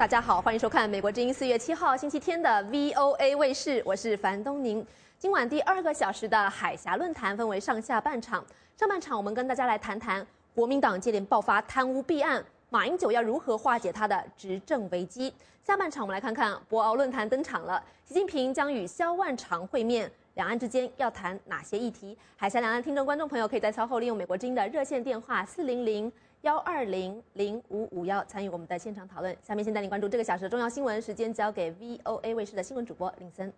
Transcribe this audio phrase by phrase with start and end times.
[0.00, 4.84] 大家好，欢迎收看美国之音四月七号星期天的 VOA 卫视，我是樊东宁。
[5.18, 8.42] 今晚第二个小时的海峡论坛分为上下半场，
[8.78, 15.30] 上半场我们跟大家来谈谈国民党接连爆发贪污弊案，马英九要如何化解他的执政危机。
[15.62, 22.16] 下半场我们来看看博鳌论坛登场了，习近平将与萧万长会面，两岸之间要谈哪些议题？
[22.38, 26.10] 海峡两岸听众观众朋友可以在稍后利用美国之音的热线电话四零零。
[26.42, 29.36] 幺二零零五五幺参与我们的现场讨论。
[29.42, 33.52] 下面先带你关注这个小时的重要新闻，时间交给 VOA 卫视的新闻主播林森。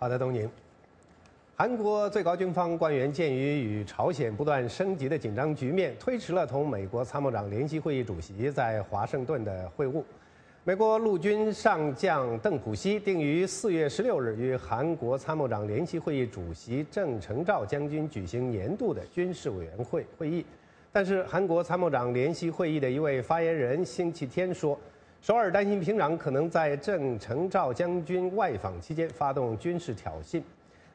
[0.00, 0.50] 好的，东宁。
[1.54, 10.02] 韩国最高军方官员鉴于与朝鲜不断升级的紧张局面，推迟了同美国参谋长联席会议主席在华盛顿的会晤。
[10.64, 20.44] 美国陆军上将邓普西定于四月十六日与韩国参谋长联席会议主席郑成照将军举行年度的军事委员会会议。
[20.94, 24.78] 但是，韩国参谋长联席会议的一位发言人星期天说，
[25.22, 30.42] 首尔担心平壤可能在郑成照将军外访期间发动军事挑衅。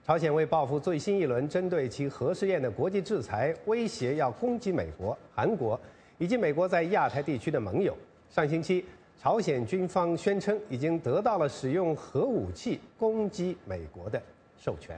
[0.05, 5.79] 朝鲜为报复最新一轮针对其核试验的国际制裁，威胁要攻击美国、韩国
[6.19, 7.97] 以及美国在亚太地区的盟友。
[8.29, 8.85] 上星期，
[9.19, 14.21] 朝鲜军方宣称已经得到了使用核武器攻击美国的
[14.59, 14.95] 授权。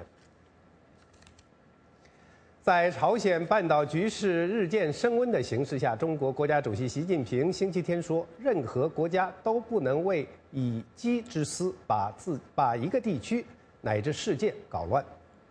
[2.62, 13.46] 在朝鲜半岛局势日渐升温的形势下，中国国家主席习近平星期天说：“任何国家都不能为以己之私把自把一个地区
[13.82, 15.04] 乃至世界搞乱。”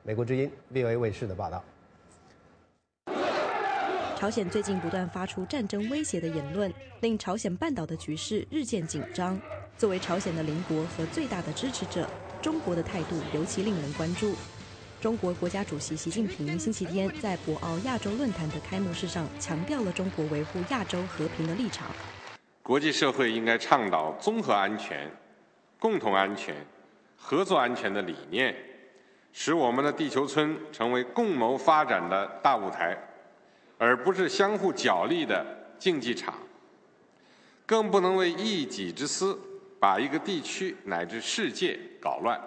[0.05, 1.65] 美国之音 VOA 卫视的报道。
[4.17, 9.41] 朝鲜最近不断发出战争威胁的言论，令朝鲜半岛的局势日渐紧张。
[9.79, 12.07] 作为朝鲜的邻国和最大的支持者，
[12.43, 14.35] 中国的态度尤其令人关注。
[15.01, 21.87] 中国国家主席习近平星期天在博鳌亚洲论坛的开幕式上强调了中国维护亚洲和平的立场。
[22.65, 25.09] 国际社会应该倡导综合安全、
[25.79, 26.67] 共同安全、
[27.17, 28.53] 合作安全的理念，
[29.33, 32.99] 使我们的地球村成为共谋发展的大舞台，
[33.79, 35.47] 而不是相互角力的
[35.79, 36.35] 竞技场。
[37.65, 39.39] 更不能为一己之私
[39.79, 42.41] 把一个地区乃至世界搞乱。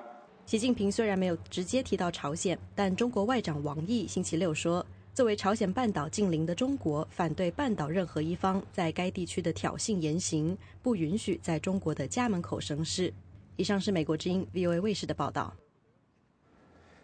[0.46, 13.14] 习近平虽然没有直接提到朝鲜，但中国外长王毅星期六说，作为朝鲜半岛近邻的中国，反对半岛任何一方在该地区的挑衅言行，不允许在中国的家门口生事。
[13.56, 15.54] 以上是美国之音 VOA 卫视的报道。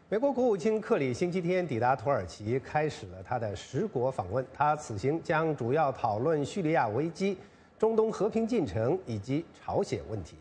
[0.10, 4.46] 美国国务卿克里星期天抵达土耳其，开始了他的十国访问。
[4.54, 7.38] 他此行将主要讨论叙利亚危机、
[7.78, 10.36] 中东和平进程以及朝鲜问题。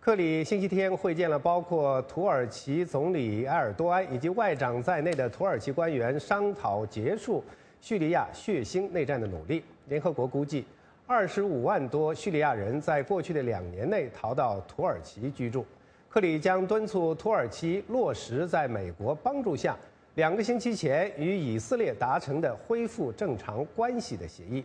[0.00, 7.44] 克里星期天会见了包括土耳其总理埃尔多安以及外长在内的土耳其官员，商讨结束
[7.82, 9.62] 叙利亚血腥内战的努力。
[9.88, 10.64] 联合国估计，
[11.06, 15.66] 二十五万多叙利亚人在过去的两年内逃到土耳其居住。
[16.08, 19.76] 克里将敦促土耳其落实在美国帮助下
[20.14, 24.64] 两个星期前与以色列达成的恢复正常关系的协议。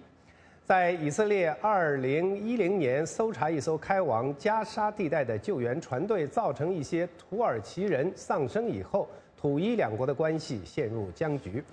[0.65, 9.07] 在以色列2010年搜查一艘开往加沙地带的救援船队，造成一些土耳其人丧生以后，
[9.39, 11.63] 土伊两国的关系陷入僵局。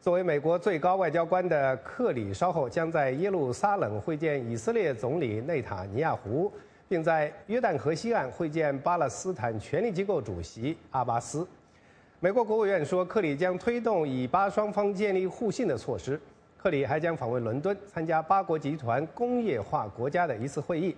[0.00, 6.50] 作为美国最高外交官的克里，稍后将在耶路撒冷会见以色列总理内塔尼亚胡，
[6.88, 11.46] 并在约旦河西岸会见巴勒斯坦权力机构主席阿巴斯。
[12.18, 16.18] 美国国务院说，克里将推动以巴双方建立互信的措施。
[16.62, 20.96] 克里还将访问伦敦，参加八国集团工业化国家的一次会议，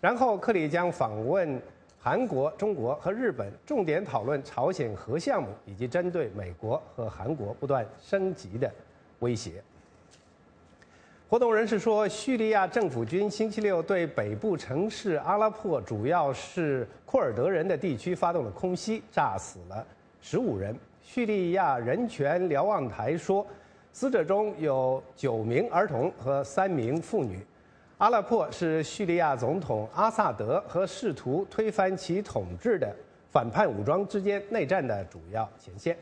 [0.00, 1.60] 然后克里将访问
[2.00, 8.72] 韩国、中国和日本，重点讨论朝鲜核项目以及针对美国和韩国不断升级的
[9.18, 9.62] 威胁。
[11.28, 19.86] 活动人士说，叙利亚政府军星期六对北部城市阿拉珀，主要是库尔德人的地区发动了空袭，炸死了
[20.22, 20.74] 十五人。
[21.02, 23.46] 叙利亚人权瞭望台说。
[23.94, 27.38] 死者中有九名儿童和三名妇女。
[27.98, 32.92] 阿勒珀是叙利亚总统阿萨德和试图推翻其统治的
[33.30, 35.96] 反叛武装之间内战的主要前线。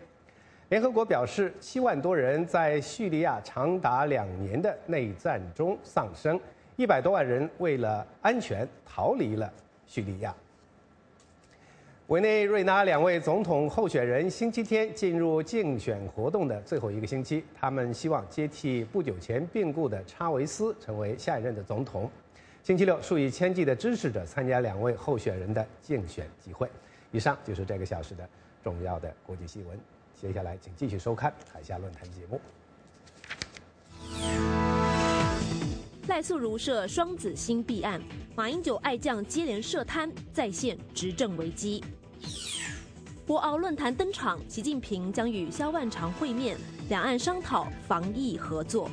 [0.71, 6.41] 联合国表示，七万多人在叙利亚长达两年的内战中丧生，
[6.77, 9.53] 一百多万人为了安全逃离了
[9.87, 10.35] 叙利亚。
[12.09, 22.11] 委内瑞拉两位总统候选人星期天进入竞选活动的最后一个星期，他们希望接替不久前病故的查韦斯成为下一任的总统。
[22.65, 26.69] 星期六，数以千计的支持者参加两位候选人的竞选集会。
[27.13, 28.29] 以上就是这个小时的
[28.63, 29.79] 重要的国际新闻。
[30.21, 32.41] 接下来，请继续收看海峡论坛节目。
[36.13, 37.99] 赖素如涉双子星弊案，
[38.37, 41.83] 马英九爱将接连涉贪，再现执政危机。
[43.25, 46.59] 博鳌论坛登场，习近平将与萧万长会面，
[46.91, 48.91] 两岸商讨防疫合作。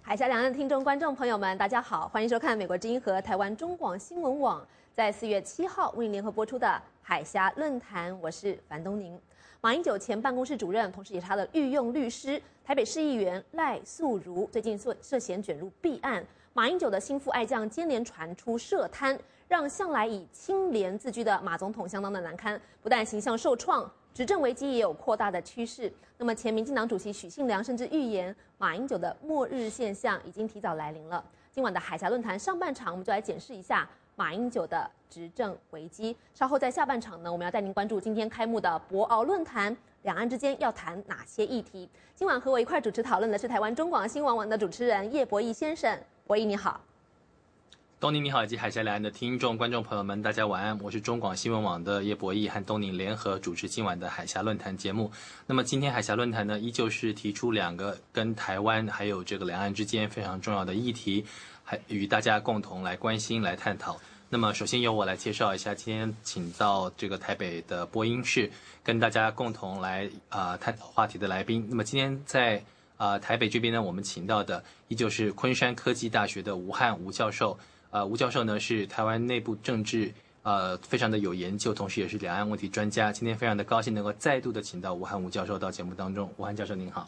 [0.00, 8.18] 海峡两岸的听众、观众朋友们，大家好，欢迎收看美国之音和台湾中广新闻网在四月七号为您联合播出的海峡论坛。
[8.22, 9.20] 我是樊东宁。
[9.60, 16.24] 马英九前办公室主任，同时也是他的御用律师，台北市议员赖素如，最近涉涉嫌卷入弊案。
[16.52, 19.18] 马英九的心腹爱将接连传出涉贪，
[19.48, 23.90] 让向来以清廉自居的马总统相当的难堪，不但形象受创。
[24.14, 25.92] 执政危机也有扩大的趋势。
[26.16, 31.24] 那么，前民进党主席许信良甚至预言，马英九的末日现象已经提早来临了。
[31.50, 33.88] 今晚的海峡论坛上半场，我们就来检视一下
[34.18, 36.14] 马英九的执政危机。
[36.34, 41.88] 稍后在下半场呢，我们要带您关注今天开幕的博鳌论坛，两岸之间要谈哪些议题？
[42.16, 45.96] 今晚和我一块主持讨论的是台湾中广新闻网的主持人叶博弈先生。
[46.26, 46.80] 博弈你好。
[48.00, 50.78] 东宁你好，以及海峡两岸的听众、观众朋友们，大家晚安。
[50.80, 55.10] 我是中广新闻网的叶博弈，和东宁联合主持今晚的海峡论坛节目。
[55.46, 61.26] 那么今天海峡论坛呢，依旧是提出两个跟台湾还有这个两岸之间非常重要的议题，
[61.68, 63.94] 还与大家共同来关心、来探讨。
[64.30, 68.50] 那么首先由我来介绍一下今天请到这个台北的播音室，
[68.82, 71.66] 跟大家共同来啊探讨话题的来宾。
[71.68, 72.64] 那么今天在
[72.96, 77.58] 啊台北这边呢，我们请到的依旧是昆山科技大学的吴汉吴教授。
[77.90, 80.10] 呃，吴教授呢是台湾内部政治
[80.44, 83.12] 呃非常的有研究，同时也是两岸问题专家。
[83.12, 86.32] 今天非常的高兴能够再度的请到吴汉吴教授到节目当中。
[86.38, 87.06] 吴汉教授您好，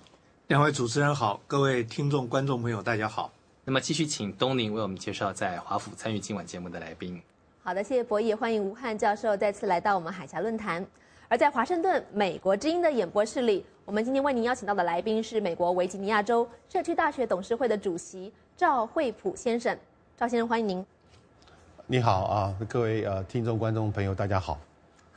[0.49, 3.33] 两位主持人好，各位听众观众朋友大家好。
[3.71, 7.23] 那么继续请东宁为我们介绍在华府参与今晚节目的来宾。
[7.63, 10.85] 好的，谢谢博弈，欢迎吴汉教授再次来到我们海峡论坛。
[11.29, 19.79] 而在华盛顿美国之音的演播室里，我们今天为您邀请到的来宾是美国维吉尼亚州社区大学董事会的主席赵惠普先生。
[20.17, 20.85] 赵先生，欢迎您。
[21.87, 24.59] 你好啊，各位呃听众、观众朋友，大家好。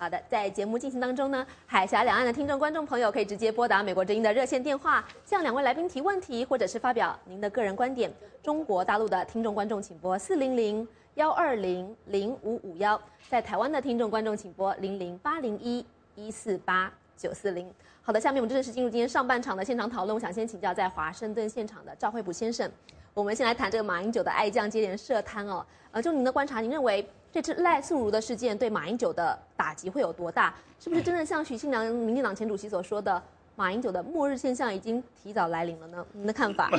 [0.03, 8.11] 好的，在节目进行当中呢，海峡两岸的听众、观众朋友可以直接拨打美国之音的热线电话，向两位来宾提问题，或者是发表您的个人观点。
[8.41, 10.85] 中国大陆的听众、观众请拨四零零
[11.15, 15.85] 幺二零零五五幺，在台湾的听众、观众请拨零零八零一
[16.15, 17.73] 一四八九四零。
[18.01, 20.13] 好的，下面我们正式进入今天上半场的现场讨论。
[20.13, 22.69] 我想先请教在华盛顿现场的赵惠普先生。
[23.13, 30.53] 我们先来谈这个马英九的爱将接连涉贪哦，呃，就您的观察，您认为这次赖素如的事件对马英九的打击会有多大？
[30.79, 33.19] 是不是真的像许信良民进党前主席所说的，
[33.55, 36.05] 马英九的末日现象已经提早来临了呢？
[36.11, 36.69] 您的看法？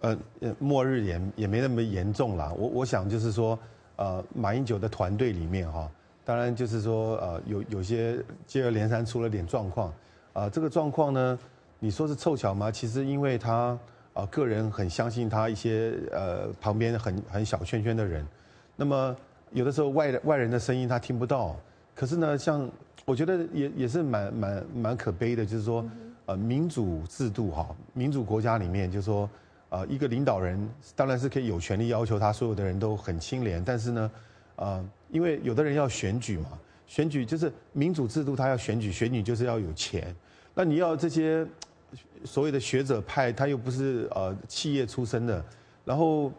[0.00, 0.18] 呃，
[0.58, 2.52] 末日也也没那么严重啦。
[2.58, 3.56] 我我想就是说，
[3.94, 5.88] 呃，马英九的团队里面哈，
[6.24, 8.18] 当然就是说，呃，有有些
[8.48, 9.94] 接二连三出了点状况，
[10.32, 11.38] 啊，这个状况呢，
[11.78, 12.72] 你说是凑巧吗？
[12.72, 13.78] 其实因为他。
[14.12, 18.26] 啊，个人很相信他一些呃旁边很很小圈圈的人，
[18.74, 19.16] 那么
[19.52, 21.56] 有的时候外外人的声音他听不到，
[21.94, 22.68] 可是呢，像
[23.04, 25.84] 我觉得也也是蛮蛮蛮可悲的，就是说，
[26.26, 29.28] 呃，民主制度哈，民主国家里面就是说，
[29.68, 34.10] 呃，一个领导人当然是可以有权利要求他所有的人都很清廉，但是呢，
[34.56, 40.14] 呃，因为有的人要选举嘛，选举就是民主制度，他要选举，选举就是要有钱，
[40.54, 41.46] 那你要这些。
[42.22, 45.42] 所谓的学者派，他又不是呃企业出身的，
[45.86, 46.30] 然后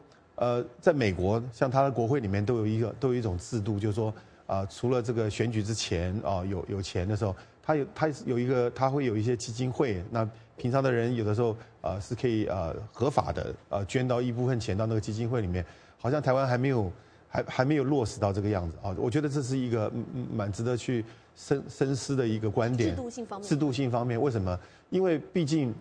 [0.41, 4.11] 呃，在美国，像他的国会里面都有一个都有一种制度，就是说
[4.47, 15.63] 啊，除了这个选举之前啊有有钱的时候，他有他有一个他会有一些基金会，那平常的人有的时候啊是可以啊合法的啊捐到一部分钱到那个基金会里面，
[15.99, 16.91] 好像台湾还没有
[17.27, 19.91] 还还没有落实到这个样子啊，我觉得这是一个
[20.33, 21.05] 蛮值得去。
[21.33, 24.59] 深深思的一个观点，制度性方面，制度性方面，为什么？
[24.89, 25.73] 因为毕竟，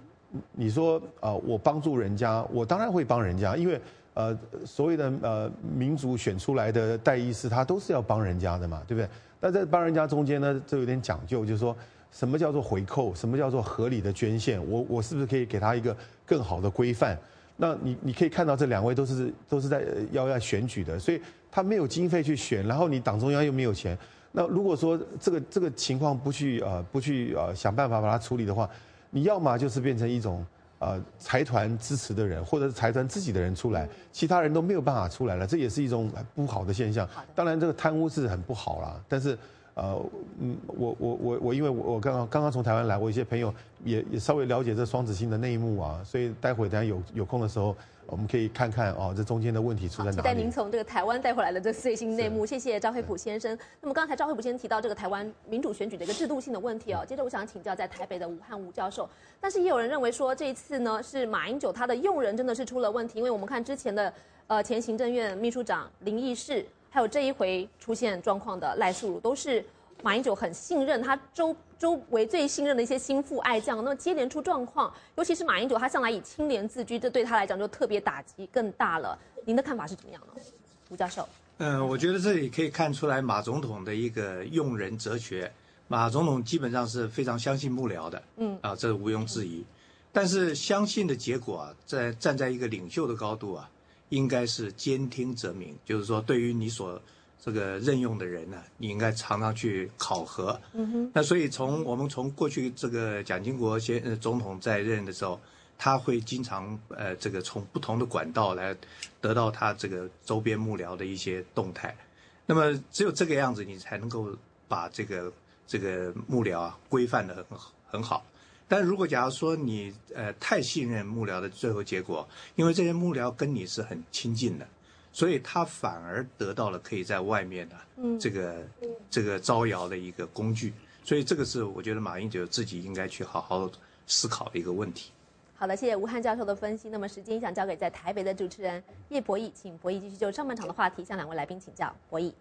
[0.53, 3.79] 你说啊，我帮助人家，我当然会帮人家，因为
[4.15, 4.37] 呃，
[4.67, 9.09] 所谓的呃民主选出来的代议士，他都是要帮人家的嘛，对不对？
[9.41, 11.75] 那在帮人家中间呢，就有点讲究，就是说
[12.11, 17.17] 什么叫做回扣，什么叫做合理的捐献，我我是不是可以给他一个更好的规范？
[17.57, 23.97] 那你你可以看到这两位都是都是在要要选举的，所以他没有经费去选，然后你党中央又没有钱。
[24.33, 28.69] 那如果说这个这个情况不去呃不去呃想办法把它处理的话，
[29.11, 30.45] 你要么就是变成一种
[30.81, 37.09] 呃财团支持的人，或者是财团自己的人出来，其他人都没有办法出来了，这也是一种不好的现象。
[37.35, 39.39] 当然这个贪污是很不好啦，但是
[39.81, 39.99] 呃，
[40.41, 50.17] 嗯，我我我我，因为我我刚刚刚刚从台湾来，我一些朋友也也稍微了解这双子星的内幕啊，所以待会等下有有空的时候，我们可以看看哦，这中间的问题出在哪里。
[50.17, 53.59] 期待您从这个台湾带回来的这最新内幕，谢谢赵惠普先生。
[53.81, 59.09] 那么刚才赵惠普先生提到这个台湾民主选举的一个制度性的问题哦，接着我想请教在台北的武汉吴教授，
[59.41, 64.13] 但是也有人认为说这一次呢是马英九他的用人真的是出了问题，因为我们看之前的
[64.47, 66.67] 呃前行政院秘书长林义士。
[66.91, 69.65] 还有这一回出现状况的赖素如，都是
[70.03, 73.79] 马英九很信任他周周围最信任的一些心腹爱将。
[73.79, 79.17] 那么接连出状况，尤其是马英九，他向来以清廉自居，这对他来讲就特别打击更大了。
[79.45, 80.43] 您的看法是怎么样呢，
[80.91, 81.29] 吴教授？
[81.59, 85.51] 嗯，我觉得这里可以看出来马总统的一个用人哲学。
[85.89, 89.65] 马总统基本上是非常相信幕僚的，嗯啊，这毋庸置疑。
[90.13, 93.69] 但是相信的结果啊，在站在一个领袖的高度啊。
[94.11, 97.01] 应该是兼听则明，就是说，对于你所
[97.43, 100.61] 这个任用的人呢，你应该常常去考核。
[100.75, 101.11] 嗯哼。
[101.15, 105.41] 那所以从我们从过去这个蒋经国先呃总统在任的时候，
[105.79, 108.77] 他会经常呃这个从不同的管道来
[109.21, 111.97] 得到他这个周边幕僚的一些动态。
[112.45, 114.29] 那么只有这个样子，你才能够
[114.69, 115.33] 把这个
[115.67, 118.23] 这个幕僚啊规范的很很好。
[118.71, 124.67] 但如果假如说你呃太信任幕僚的最后结果，因为这些幕僚跟你是很亲近的，
[125.13, 127.77] 所以他反而得到了可以在外面的
[128.21, 128.65] 这个
[129.11, 130.73] 这个招摇的一个工具，
[131.03, 133.69] 所以这个是我觉得马英九自己应该去好好
[134.07, 135.11] 思考的一个问题。
[135.57, 136.89] 好的，谢谢吴汉教授的分析。
[136.91, 141.93] 那么时间想交给在台北的主持人叶博弈，请博弈继续就上半场的话题向两位来宾请教。
[142.09, 142.33] 博弈，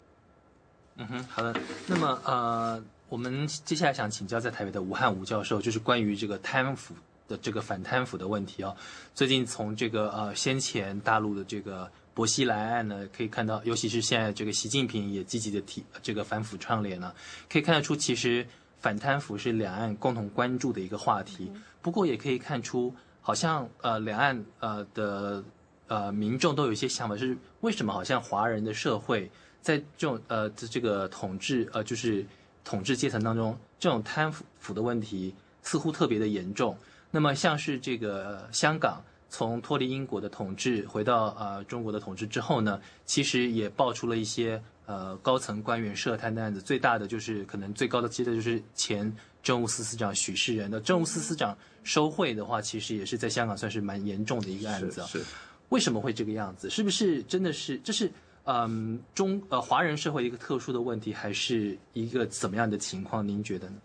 [0.98, 1.60] 嗯哼，好的。
[1.88, 2.84] 那么呃。
[3.10, 6.94] 我们接下来想请教在台北的吴汉吴教授，就是关于这个贪腐
[7.28, 8.75] 的这个反贪腐的问题哦。
[9.16, 17.12] 最近从这个呃先前大陆的这个薄熙来案呢，可以看到，尤其是现在这个习近平也积极的提这个反腐倡廉呢，
[17.51, 18.46] 可以看得出，其实
[18.78, 21.51] 反贪腐是两岸共同关注的一个话题。
[21.82, 25.44] 不过也可以看出，好像呃两岸呃的
[25.88, 29.32] 呃民众都有一些想法，是为什么好像华人的社会
[29.63, 32.24] 在这种呃这个统治呃就是。
[32.70, 35.34] 统治阶层当中，这种贪腐的问题
[35.64, 36.78] 似乎特别的严重。
[37.10, 46.62] 那么，像是这个香港从脱离英国的统治回到呃中国的统治之后呢，其实也爆出了一些呃高层官员涉贪的案子。
[46.62, 49.12] 最大的就是可能最高的阶的就是前
[49.42, 55.02] 政务司司长许世仁的政务司司长收贿的话，其实也是在香港算是蛮严重的一个案子。
[55.08, 55.26] 是，
[55.70, 56.70] 为什么会这个样子？
[56.70, 58.12] 是不是真的是这是？
[58.46, 63.27] 嗯，中呃华人社会一个特殊的问题，还是一个怎么样的情况？
[63.27, 63.75] 您觉得呢？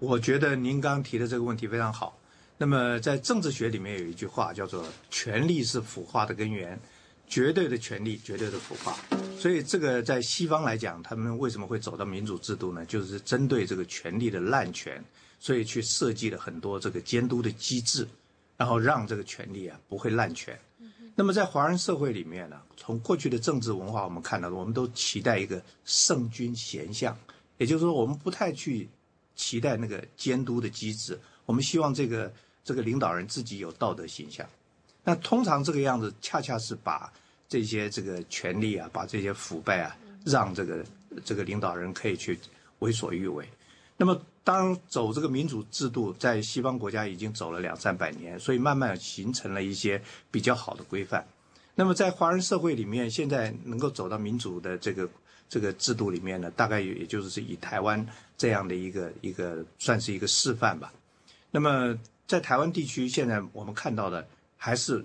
[0.00, 2.18] 我觉得您刚提的这个问题非常好。
[2.56, 6.76] 那么在政治学里面有一句话叫做“权力是腐化的根源”，
[7.28, 8.96] 绝对的权力，绝对的腐化。
[9.38, 12.84] 所以这个在西方来讲，他们为什么会走到民主制度呢？
[12.86, 15.00] 就是针对这个权力的滥权，
[15.38, 18.04] 所以去设计了很多这个监督的机制，
[18.56, 20.58] 然后让这个权力啊不会滥权。
[21.18, 27.18] 那么在华人社会里面呢，从过去的政治文化，我们看到，我们都期待一个圣君贤相，
[27.56, 28.88] 也就是说，我们不太去
[29.34, 32.32] 期待那个监督的机制，我们希望这个
[32.62, 34.48] 这个领导人自己有道德形象。
[35.02, 37.12] 那通常这个样子，恰恰是把
[37.48, 40.86] 这些这个权力啊，把这些腐败啊，让这个
[41.24, 42.38] 这个领导人可以去
[42.78, 43.44] 为所欲为。
[44.00, 50.00] 那么，当走这个民主制度，在西方国家已经走了两三百年，所以慢慢形成了一些
[50.30, 51.26] 比较好的规范。
[51.74, 55.10] 那么，在华人社会里面，现在能够走到民主的这个
[55.48, 60.92] 这个制度里面呢，大概也就是以台湾这样的一个一个算是一个示范吧。
[61.50, 64.24] 那么，在台湾地区，现在我们看到的
[64.56, 65.04] 还是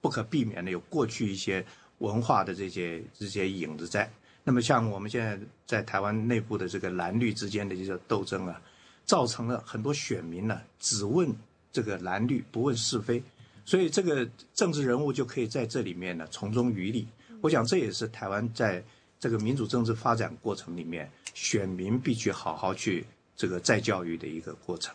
[0.00, 1.64] 不可避免的有过去一些
[1.98, 4.10] 文化的这些这些影子在。
[4.46, 8.60] 那么，像我们现在在台湾内部的这个蓝绿之间的这个斗争啊，
[9.06, 11.34] 造成了很多选民呢只问
[11.72, 13.22] 这个蓝绿，不问是非，
[13.64, 17.08] 所以这个政治人物就可以在这里面呢从中渔利。
[17.40, 18.84] 我想这也是台湾在
[19.18, 24.94] 这个民主政治发展过程里面，选民必须好好去这个再教育的一个过程。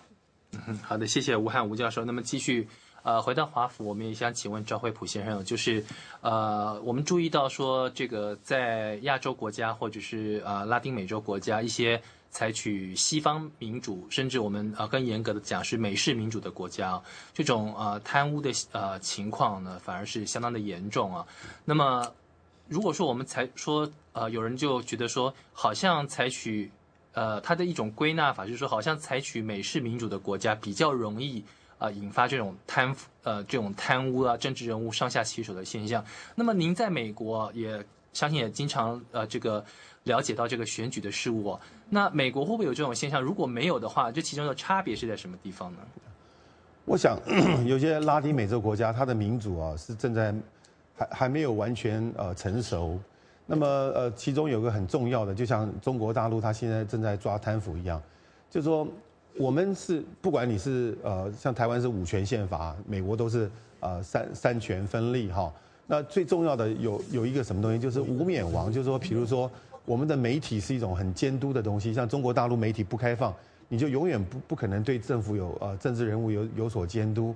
[0.67, 2.05] 嗯，好的，谢谢吴汉吴教授。
[2.05, 2.67] 那么继续。
[3.01, 5.83] 呃，回到华府，我们也想请问赵惠普先生，就是，
[6.21, 17.01] 呃，我们注意到说，这个在亚洲国家或者是呃拉丁美洲国家，一些采取西方民主，甚至我们呃更严格的讲是美式民主的国家，
[17.33, 21.25] 这种呃贪污的呃情况呢，反而是相当的严重啊。
[21.63, 22.05] 那么，
[22.67, 26.69] 如果说我们才说，呃，有人就觉得说，好像采取，
[27.13, 31.43] 呃，他的一种归纳法，就是说，好像采取美式民主的国家比较容易。
[31.79, 36.05] 啊，引发这种贪腐，呃，这种贪污啊，政治人物上下其手的现象。
[36.35, 37.83] 那么您在美国也
[38.13, 39.63] 相信也经常呃这个
[40.03, 41.57] 了解到这个选举的事物。
[41.89, 43.19] 那美国会不会有这种现象？
[43.21, 45.79] 如果没有的话，这其中的差别是在什么地方呢？
[46.85, 47.17] 我想，
[47.65, 50.35] 有些拉丁美洲国家，它的民主啊是正在
[50.95, 52.99] 还还没有完全呃成熟。
[53.45, 57.99] 那么呃，其中有个很重要的，就像中国大陆，它现在正在抓贪腐一样，
[58.49, 58.87] 就说
[59.39, 65.49] 我们是不管你是呃像台湾是五权宪法，美国都是呃三三权分立哈。
[65.87, 69.49] 那最重要的有有一个什么东西，就是无冕王，就是说，比如说
[69.85, 73.33] 我们的媒体是一种很监督的东西，像中国大陆媒体不开放。
[73.71, 77.33] 你就永远不不可能对政府有呃政治人物有有所监督，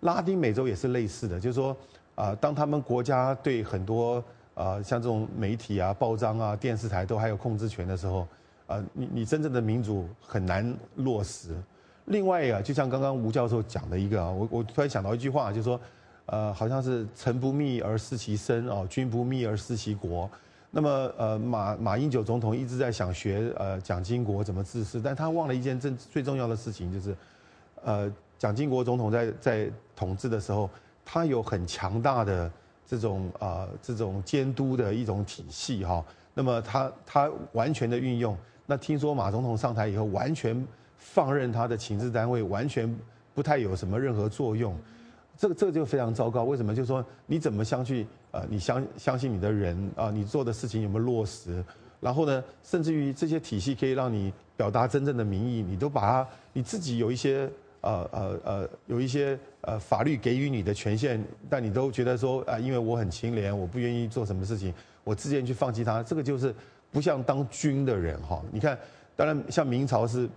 [0.00, 1.76] 拉丁美洲也是类似的，就是说
[2.14, 8.28] 啊，当他们国家对很多呃像这种媒体啊、报章啊、电视台都还有控制权的时候，
[8.70, 11.56] 呃，你你真正的民主很难落实。
[12.04, 15.80] 另外啊，就像刚刚吴教授讲的一个啊，我我突然想到一句话，就是说，
[16.26, 20.30] 呃，好像是臣不密而失其身哦，君不密而失其国。
[20.70, 27.16] 那么，呃，马马英九总统一直在想学呃蒋经国怎么治世，但他忘了一件正最重要的事情，就是，
[27.84, 30.70] 呃，蒋经国总统在在统治的时候，
[31.04, 32.48] 他有很强大的
[32.86, 36.04] 这种啊这种监督的一种体系哈。
[36.34, 38.36] 那么他他完全的运用，
[38.70, 40.64] 那听说马总统上台以后，完全
[40.96, 42.88] 放任他的情治单位，完全
[43.34, 44.76] 不太有什么任何作用。
[45.36, 46.72] 这个这个就非常糟糕，为什么？
[46.72, 48.06] 就是说你怎么相信？
[48.30, 50.08] 呃，你相相信你的人啊？
[50.12, 51.64] 你做的事情有没有落实？
[51.98, 57.50] 然后呢，甚至于这些体系可以让你表达真正的民意，你都把它你自己有一些
[57.80, 64.72] 呃呃呃有一些呃法律给予你的权限，但你都觉得说啊，因为我很清廉，我不愿意做什么事情，
[65.02, 66.04] 我自愿去放弃它。
[66.04, 66.54] 这个就是
[66.90, 68.42] 不像当军的人哈。
[68.52, 68.78] 你看，
[69.16, 70.28] 当然像明朝是。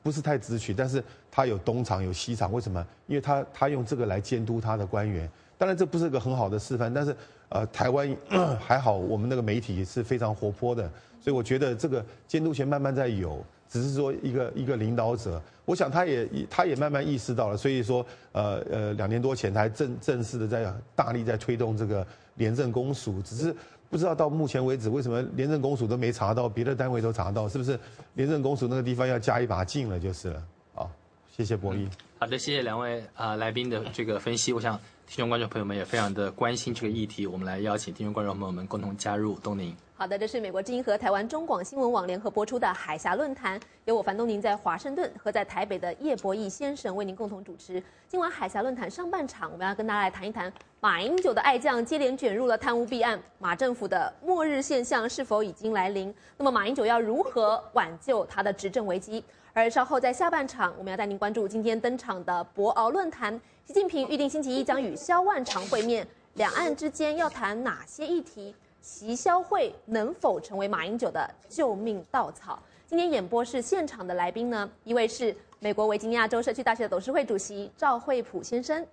[0.00, 2.86] 不是太直取，但是他有东厂有西厂，为什么？
[3.08, 5.28] 因为他他用这个来监督他的官员。
[5.58, 7.16] 当然这不是个很好的示范，但是
[7.48, 8.16] 呃，台湾
[8.62, 10.88] 还好，我们那个媒体是非常活泼的，
[11.20, 23.52] 所以我觉得这个监督权慢慢在有，只是说一个一个领导者，我想他也他也慢慢意识到了，所以说呃呃两年多前他还正正式的在大力在推动这个廉政公署，只是。
[23.92, 27.78] 不知道到目前为止，为什么廉政公署都没查到，别的单位都查到，是不是
[28.14, 30.00] 廉政公署那个地方要加一把劲了？
[30.00, 30.42] 就是了。
[30.74, 30.90] 好，
[31.30, 31.86] 谢谢博弈。
[32.18, 34.50] 好的，谢谢两位啊来宾的这个分析。
[34.50, 39.38] 我想听众观众朋友们也非常的关心这个议题，我们来邀请听众观众朋友们共同加入。
[39.40, 39.76] 东宁。
[39.94, 47.80] 好的，这是美国之音和台湾中广新闻网联合播出的海峡论坛，由我樊东宁在华盛顿和在台北的叶博弈先生为您共同主持。
[48.08, 50.50] 今晚海峡论坛上半场，我们要跟大家来谈一谈
[50.84, 56.12] 马英九的爱将接连卷入了贪污弊案，马政府的末日现象是否已经来临？
[56.36, 59.22] 那么马英九要如何挽救他的执政危机？
[59.52, 68.52] 而稍后在下半场，我们要带您关注今天登场的博鳌论坛，习近平预定星期一将与萧万长会面，两岸之间要谈哪些议题？
[68.80, 72.60] 习消会能否成为马英九的救命稻草？
[72.88, 78.84] 今天演播室现场的来宾呢，一位是美国维吉尼亚州社区大学的董事会主席赵惠普先生，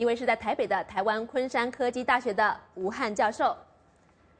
[0.00, 3.54] 一位是在台北的台湾昆山科技大学的吴汉教授。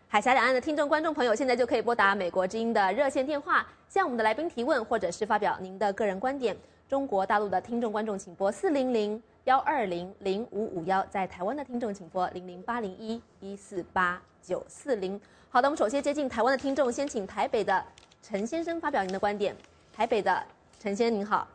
[0.09, 6.57] 海峡两岸的听众观众朋友，现在就可以拨打美国之音的热线电话，向我们的来宾提问，或者是发表您的个人观点。
[6.88, 14.18] 中国大陆的听众观众请拨四零零幺二零零五五幺，在台湾的听众请拨零零八零一一四八。
[14.40, 15.20] 九四零，
[15.51, 17.85] 好的，我们首先接近台湾的听众，先请台北的
[18.23, 19.55] 陈先生发表您的观点。
[19.92, 20.42] 台北的
[20.79, 21.46] 陈先生您好，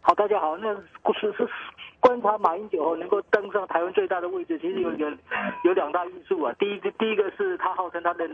[0.00, 0.56] 好，大家好。
[0.56, 0.72] 那
[1.12, 1.48] 是是
[2.04, 5.10] 观察马英九能够登上台湾最大的位置，其实有有
[5.62, 6.54] 有两大因素啊。
[6.58, 8.28] 第一个第一个是他号称他的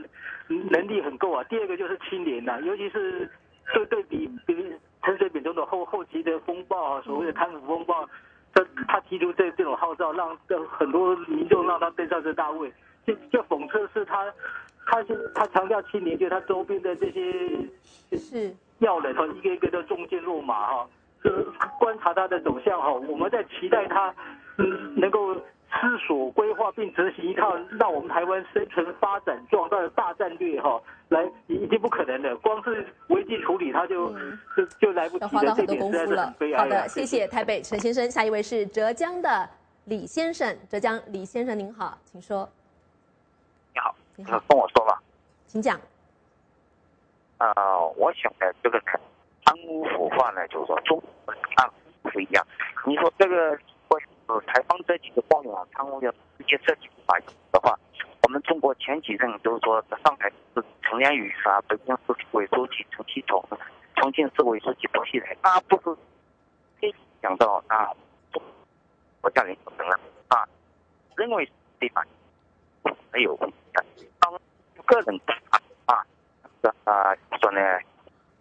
[0.49, 3.31] 能力很够啊，第二个就是清廉呐，尤其是
[3.73, 4.57] 对对比比
[5.05, 8.05] 陈水扁总统后后期的风暴啊，所谓的贪腐风暴，
[8.53, 12.73] 他他提出这这种号召，让很多民众让他登上这大位。
[13.07, 14.27] 就就讽刺是他，
[14.87, 20.85] 他是他强调清廉，就他周边的这些是要人哈，一个一个都中箭落马哈。
[20.85, 21.47] 就是
[21.79, 24.15] 观察它的走向哈，我们在期待它
[24.59, 34.11] 嗯能够思索规划并执行一套让我们台湾生存发展壮大的大战略哈，来已经不可能的，光是危机处理它就
[34.57, 36.59] 就就来不及了，这点实在是悲哀。
[36.59, 39.49] 好的，谢谢台北陈先生，下一位是浙江的
[39.85, 42.49] 李先生，浙江李先生您好，请说。
[43.73, 45.01] 你好，你好跟我说吧，
[45.47, 45.81] 请讲。
[47.39, 47.55] 啊，
[47.97, 48.85] 我想呢，这个呢，
[49.51, 51.69] 贪污腐化呢，就是说中国案
[52.03, 52.47] 不一样。
[52.87, 53.59] 你说这个，
[54.29, 57.77] 呃，台方这几个官员贪污要直接涉及法院的话，
[58.23, 63.45] 我们中国前几任就是说上海是陈良宇啊，北京市委书记陈其同，
[63.97, 66.01] 重庆市委书记薄熙来，他不是
[66.81, 67.91] 可以讲到啊，
[69.21, 70.47] 国家领导人了啊，
[71.17, 72.05] 认为对吧？
[73.13, 73.85] 没有问题的。
[74.21, 74.33] 当
[74.87, 75.21] 个人
[75.87, 76.07] 啊，
[76.85, 77.61] 啊，说呢，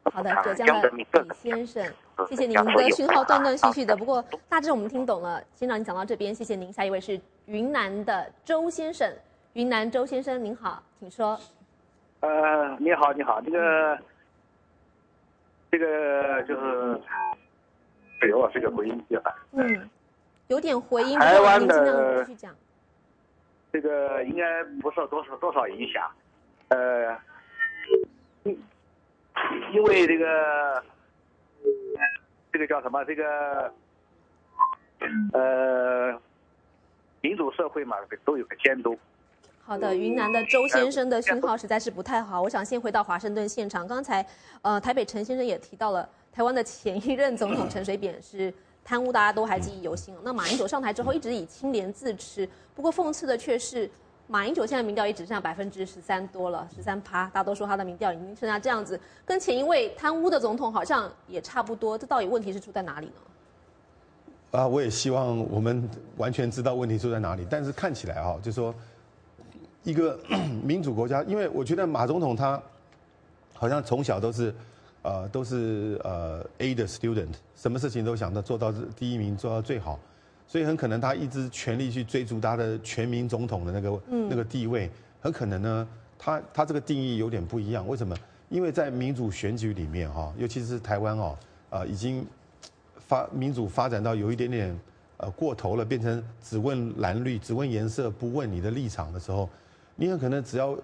[0.04, 1.84] 好的，浙江江的李先生，
[2.28, 5.42] 谢谢您，的讯号断断续续的，啊不过大致我们听懂了。
[5.54, 6.72] 先让您讲到这边，谢谢您。
[6.72, 9.12] 下一位是云南的周先生，
[9.54, 11.40] 云南周先生您好，请说。
[12.22, 14.00] 呃，你好，你好，这个，
[15.72, 17.02] 这个就是，
[18.22, 19.90] 哎呦这个回音机啊，嗯，
[20.48, 22.54] 有点回音，不台湾过您尽量的继续讲。
[23.72, 26.10] 这个应该不受多少多少影响，
[26.70, 27.16] 呃，
[28.44, 28.60] 因
[29.74, 30.84] 因为这个，
[32.52, 33.04] 这个叫什么？
[33.06, 33.74] 这个，
[35.34, 36.20] 呃，
[37.22, 38.98] 民主社会嘛，都有个监督。
[39.62, 43.88] 好的，云南的周先生的讯号实在是不太好，我想先回到华盛顿现场。
[43.88, 44.26] 刚才，
[44.64, 48.52] 呃，台北陈先生也提到了，台湾的前一任总统陈水扁是
[48.84, 50.16] 贪污，大家都还记忆犹新。
[50.24, 53.88] 那马英九上台之后一直以清廉自持，不过讽刺的却是，
[54.32, 61.98] 马英九现在民调也只剩下百分之十三多了，十三趴，大家都说他的民调已经剩下这样子，跟前一位贪污的总统好像也差不多。
[61.98, 63.14] 这到底问题是出在哪里呢？
[64.52, 68.72] 啊，我也希望我们完全知道问题出在哪里，但是看起来哈、就说
[69.82, 70.20] 一个
[70.64, 72.62] 民主国家，因为我觉得马总统他
[73.56, 74.54] 好像从小都是
[75.02, 80.00] 呃都是呃 A 的 student，什么事情都想到做到第一名，做到最好，
[80.50, 84.90] 所以很可能他一直全力去追逐他的全民总统的那个、那个地位，
[85.22, 88.16] 很可能呢，他他这个定义有点不一样，为什么？
[88.50, 91.38] 因为在民主选举里面哈、尤其是台湾哦，
[91.70, 92.26] 啊、已经
[92.98, 94.80] 发民主发展到有一点点
[95.18, 99.48] 呃过头了，变成只问蓝绿，只问颜色，不问你的立场的时候，
[99.96, 100.76] 你很可能只要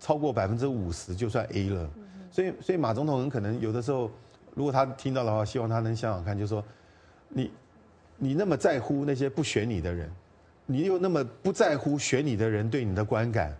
[0.00, 1.88] 超过百分之五十就算 A 了。
[2.28, 4.10] 所以，所以马总统很可能有的时候，
[4.56, 6.64] 如果他听到的话，希望他能想想看，就是说，
[7.28, 7.52] 你
[8.16, 10.10] 你那么在乎那些不选你的人，
[10.66, 13.54] 你又那么不在乎选你的人对你的观感，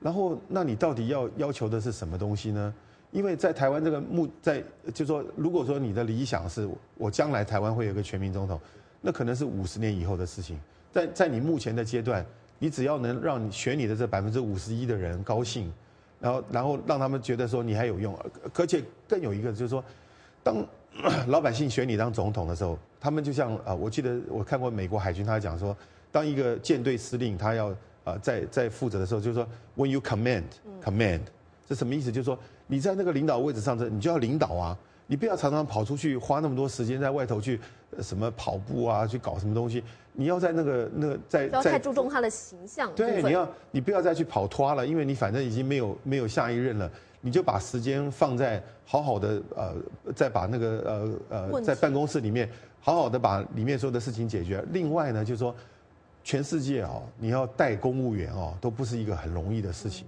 [0.00, 2.74] 然后，那你到底要要求的是什么东西呢？
[3.12, 8.60] 因为在台湾这个目在，就说如果说你的理想是我将来台湾会有一个全民总统，
[9.00, 10.58] 那可能是五十年以后的事情。
[10.92, 12.24] 在在你目前的阶段，
[12.58, 15.72] 你只要能让你选你的这百分之五十一的人高兴，
[16.20, 19.82] 然后然后让他们觉得说你还有用，而而且更有一个就是说，
[20.42, 20.56] 当
[21.28, 25.76] 老百姓选你当总统的时候，他们就像啊、呃我记得我看过美国海军他讲说，
[26.10, 30.44] 当一个舰队司令他要啊、呃在在负责的时候，就是说 when you command
[30.82, 31.20] command，
[31.68, 32.10] 这什么意思？
[32.10, 37.60] 就是说你在那个领导位置上，这你就要领导啊，你不要常常跑出去花那么多时间在外头去、
[37.96, 39.82] 呃什么跑步啊，去搞什么东西，
[40.12, 49.74] 你要在那个那个在不要太注重他的形象对，你要你不要再去跑脱了，因为你反正已经没有没有下一任了，你就把时间放在好好的呃，
[50.14, 52.48] 再把那个呃呃在办公室里面
[52.80, 54.64] 好好的把里面所有的事情解决。
[54.70, 55.54] 另外呢，就是说，
[56.22, 60.06] 全世界哦，你要带公务员哦，都不是一个很容易的事情。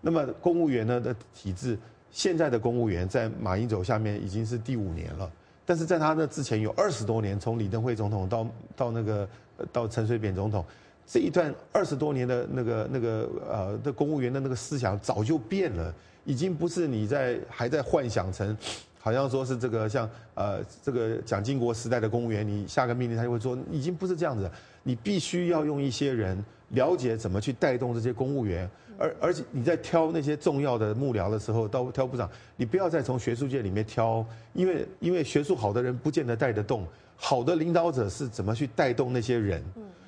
[0.00, 1.78] 那么公务员呢的体制，
[2.10, 5.30] 现在的公务员在马英九下面已经是第五年了，
[5.64, 10.64] 但是在他那之前有二十多年，从李登辉总统到到那个呃到陈水扁总统，
[11.06, 18.56] 这一段二十多年的那个那个呃的公务员的那个思想早就变了，已经不是你在还在幻想成。
[19.04, 24.48] 好像说是这个像呃这个蒋经国时代的公务员，你下个命令他就会做，已经不是这样子。
[24.84, 36.86] 你必须要用一些人了解怎么去带动这些公务员，而而且你在挑那些重要的幕僚的时候，到挑部长，你不要再从学术界里面挑，因为因为学术好的人不见得带得动，
[37.24, 39.62] 好的领导者是怎么去带动那些人，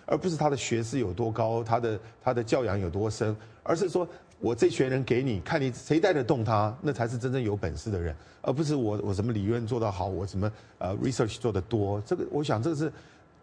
[0.05, 4.07] 而不是他的学识有多高，他的他的教养有多深，而是说
[4.40, 12.03] 我这群人给你，看你谁带得动他，那才是真正有本事的人，而不是我我什么理论做得好，我什么呃 research 做得多。
[12.05, 12.92] 这个我想这个是，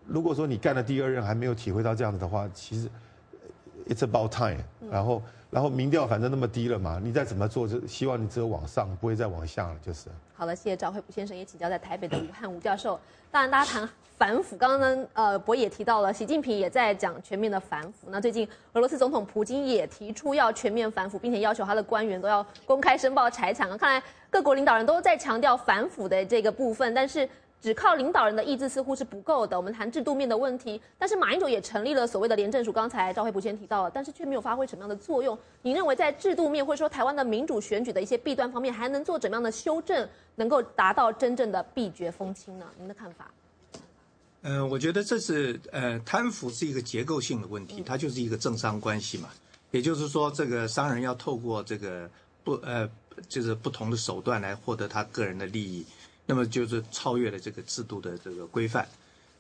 [0.05, 2.89] 如果说你干了第二任还没有体会到这样子的话，其实
[3.88, 4.62] it's about time。
[4.91, 10.08] 然后然后民调反正那么低了嘛，你再怎么做，就希望你只有往上，不会再往下了，就是。
[10.34, 12.98] 好了，谢谢赵惠普先生，也请教在台北的武汉吴教授。
[13.30, 18.08] 当然，大家谈反腐，刚刚呢，呃，博也提到了，习近平也在讲全面的反腐。
[18.10, 23.70] 那最近俄罗斯总统普京也提出要全面反腐，并且要求他的官员都要公开申报财产。
[23.78, 27.28] 看来各国领导人都在强调反腐的这个部分，但是
[27.62, 29.56] 只靠领导人的意志似乎是不够的。
[29.56, 35.38] 我们谈制度面的问题，但是马英九也成立了所谓的廉政署，刚才赵惠普先提到了，但是却没有发挥什么样的作用。
[35.62, 42.65] 你认为在制度面或者说台湾的民主选举的一些弊端方面，还能做怎么样的修正，能够达到真正的闭绝风清呢？
[42.80, 43.32] 您的看法？
[44.41, 49.30] 嗯，我觉得这是呃，贪腐是一个结构性的问题，它就是一个政商关系嘛。
[49.69, 52.10] 也就是说，这个商人要透过这个
[52.43, 52.89] 不呃，
[53.30, 55.86] 就是不同的手段来获得他个人的利益，
[56.25, 58.88] 那么就是超越了这个制度的这个规范。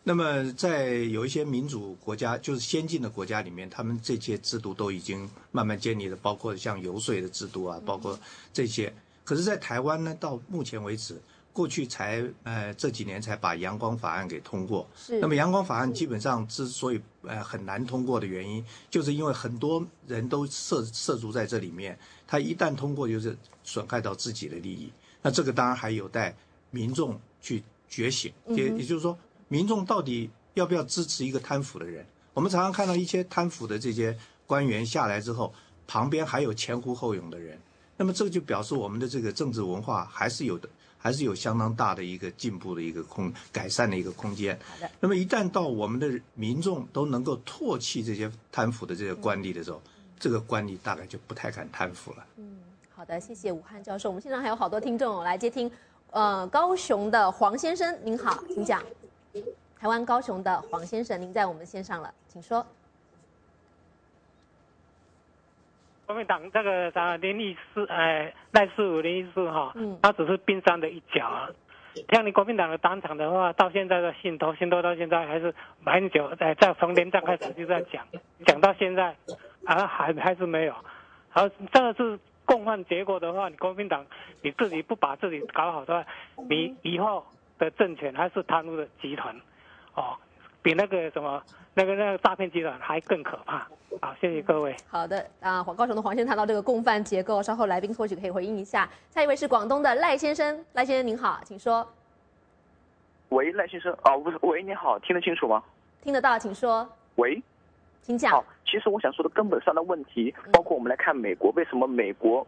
[0.03, 8.19] 那么在有一些民主国家，就是先进的国家里面，他们这些制度都已经慢慢建立了，包括像游说的制度啊，包括
[8.51, 8.91] 这些。
[9.23, 11.21] 可是，在台湾呢，到目前为止，
[11.53, 14.87] 过去才呃这几年才把阳光法案给通过。
[14.97, 15.19] 是。
[15.19, 24.91] 那么阳光法案基本上之所以呃很难通过的原因，就是因为很多人都涉涉足在这里面，他一旦通过，就是损害到自己的利益。
[25.21, 26.35] 那这个当然还有待
[26.71, 29.15] 民众去觉醒，也也就是说。
[29.47, 32.05] 民众到底要不要支持一个贪腐的人？
[32.33, 35.53] 我们常常看到一些贪腐的这些官员下来之后，
[35.85, 37.59] 旁边还有前呼后拥的人。
[37.97, 44.57] 那么这个就表示我们的这个政治文化还是有的，还是有相当大的一个进步的一个空改善的一个空间。
[45.01, 49.81] 那么一旦到我们的民众都能够唾弃这些贪腐的这些官吏的时候，
[50.17, 52.25] 这个官吏大概就不太敢贪腐了。
[52.37, 52.57] 嗯，
[52.95, 54.09] 好的，谢谢武汉教授。
[54.09, 55.69] 我们现在还有好多听众来接听。
[56.11, 58.81] 呃，高雄的黄先生，您好，请讲。
[59.79, 62.65] 台湾高雄的黄先生，您在我们线上了，请说。
[66.05, 71.49] 国民党这个啥林立四，哎，赖世武林立四哈，嗯，他只是冰山的一角啊。
[72.09, 78.05] 像你国民党的党场的话，到现在的信托，信托到现在还是蛮久，在在从连战开始就在讲，
[78.45, 79.15] 讲到现在，
[79.65, 80.75] 啊，还还是没有。
[81.29, 82.19] 好，这个是
[82.51, 84.05] 共犯结果的话，你国民党
[84.41, 86.05] 你自己不把自己搞好的话，
[86.49, 87.23] 你以后。
[87.61, 89.39] 的政权还是贪污的集团，
[89.93, 90.17] 哦，
[90.63, 91.39] 比那个什么
[91.75, 93.67] 那个那个诈骗集团还更可怕。
[94.01, 94.75] 好，谢谢各位。
[94.87, 98.89] 好的啊，黄高雄的黄先生谈到这个共犯结构，稍后来宾或许可以回应一下。
[99.11, 101.87] 下一位是广东的赖先生，赖先生您好，请说。
[103.29, 105.63] 喂，赖先生啊，不是，喂，你好，听得清楚吗？
[106.01, 106.89] 听得到，请说。
[107.17, 107.39] 喂，
[108.01, 108.31] 请讲。
[108.31, 112.47] 好，其实我想说的根本上的问题，包括我们来看美国，为什么美国？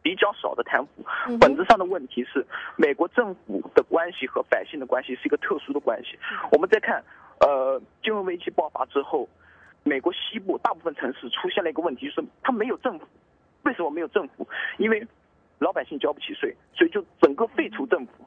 [0.00, 1.02] 比较少的贪腐，
[1.38, 6.16] 本质上的问题是美国政府的关系和百姓的关系是一个特殊的关系。
[6.52, 7.04] 我们再看，
[7.40, 9.28] 呃，金融危机爆发之后，
[9.82, 13.04] 美国西部大部分城市出现了一个问题，就是它没有政府。
[13.64, 14.48] 为什么没有政府？
[14.78, 15.06] 因为
[15.58, 18.24] 老百姓交不起税，所以就整个废除政府。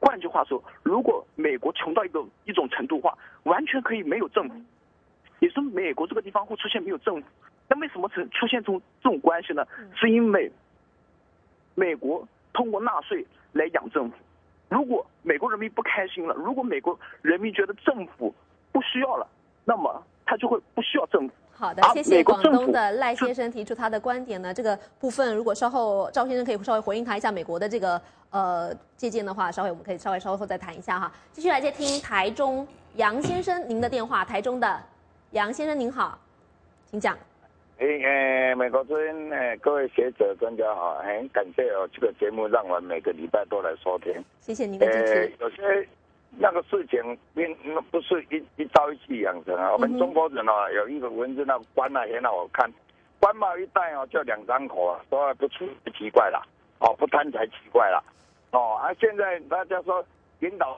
[0.00, 4.54] 换句话说，如果美国穷到一个一种程度的话，完全可以没有政府。
[5.40, 7.26] 也是美国这个地方会出现没有政府。
[7.68, 9.66] 那为什么是出现这种这种关系呢？
[9.94, 10.50] 是因为。
[11.76, 14.16] 美国通过纳税来养政府，
[14.68, 18.34] 如果美国人民不开心了，如果美国人民觉得政府
[18.70, 19.26] 不需要了，
[19.64, 21.34] 那么他就会不需要政府。
[21.52, 24.52] 好的，谢谢广东的赖先生提出他的观点呢。
[24.52, 31.10] 这个部分如果稍后赵先生可以稍微回应他一下美国的这个呃借鉴的话，稍微我们可以稍微稍后再谈一下哈。
[31.32, 34.82] 继续来接听台中杨先生您的电话，台中的
[35.32, 36.18] 杨先生您好，
[36.86, 37.16] 请讲。
[37.78, 44.12] 诶，美国之音诶，各位学者专家好，很感谢哦，这个节目让我每个礼拜都来收听。
[44.40, 45.32] 谢谢您的支持。
[45.38, 45.88] 有些
[46.36, 47.56] 那个事情并
[47.92, 49.72] 不是一一朝一夕养成啊。
[49.72, 52.68] 我们中国人哦，有一个文字，那官啊很好看，
[53.20, 55.64] 官帽一戴哦，就两张口啊，说不出
[55.96, 56.44] 奇怪了，
[56.80, 58.02] 哦，不贪才奇怪了，
[58.50, 60.04] 哦，啊，现在大家说
[60.40, 60.76] 领导。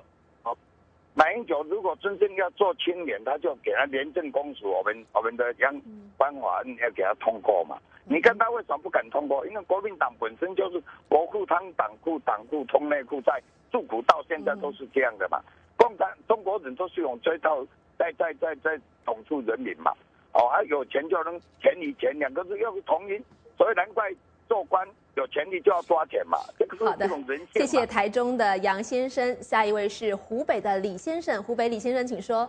[1.15, 5.81] 马英九如果真正要做青年，他就给他廉政公署，我们我们的央
[6.17, 7.77] 官法要给他通过嘛？
[8.05, 9.47] 你看他为什么不敢通过？
[9.47, 15.39] 因为国民党本身就是国库通党库，党库通内库，在驻股到现在都是这样的嘛。
[15.77, 17.65] 共产中国人都是用这套
[17.99, 19.93] 在在在在统治人民嘛。
[20.33, 23.23] 哦，啊有钱就能钱与钱两个字又是同音，
[23.59, 24.11] 所以难怪
[24.53, 24.87] 做官。
[25.15, 27.49] 有权利就要抓钱嘛，这个是这种人性。
[27.53, 32.49] 谢谢台中的杨先生，下一位是湖北的李先生，湖北李先生，请说。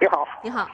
[0.00, 0.68] 你好，你好，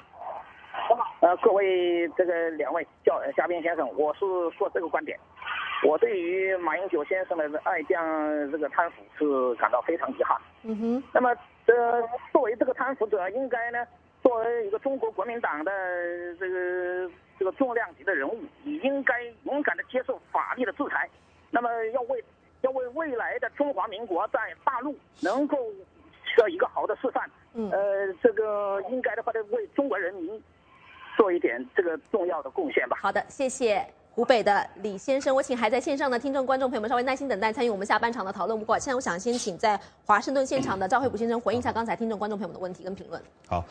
[1.20, 4.20] 呃，各位这个两位教嘉宾先生，我是
[4.58, 5.18] 说这个观点，
[5.88, 7.98] 我对于马英九先生的爱将
[8.52, 10.36] 这个贪腐是感到非常遗憾。
[10.64, 11.02] 嗯哼。
[11.14, 11.30] 那么，
[11.64, 13.86] 呃，作为这个贪腐者，应该呢，
[14.22, 15.72] 作为一个中国国民党的
[16.38, 17.10] 这个。
[17.40, 21.08] 这个重量级的人物，你应该勇敢的接受法律的制裁。
[21.50, 22.22] 那么，要为
[22.60, 25.56] 要为未来的中华民国在大陆能够
[26.36, 27.30] 做一个好的示范。
[27.54, 27.70] 嗯。
[27.70, 30.38] 呃，这个应该的话，得为中国人民
[31.16, 32.98] 做一点这个重要的贡献吧。
[33.00, 35.34] 好的，谢谢湖北的李先生。
[35.34, 38.58] 我请还在线上的听众观众朋友们稍微耐心等待，参与我们下半场的讨论。
[38.58, 43.22] 不过，现在我想先请在华盛顿现场的赵惠普先生回应一下刚才听众观众朋友们的问题跟评论。
[43.48, 43.64] 好。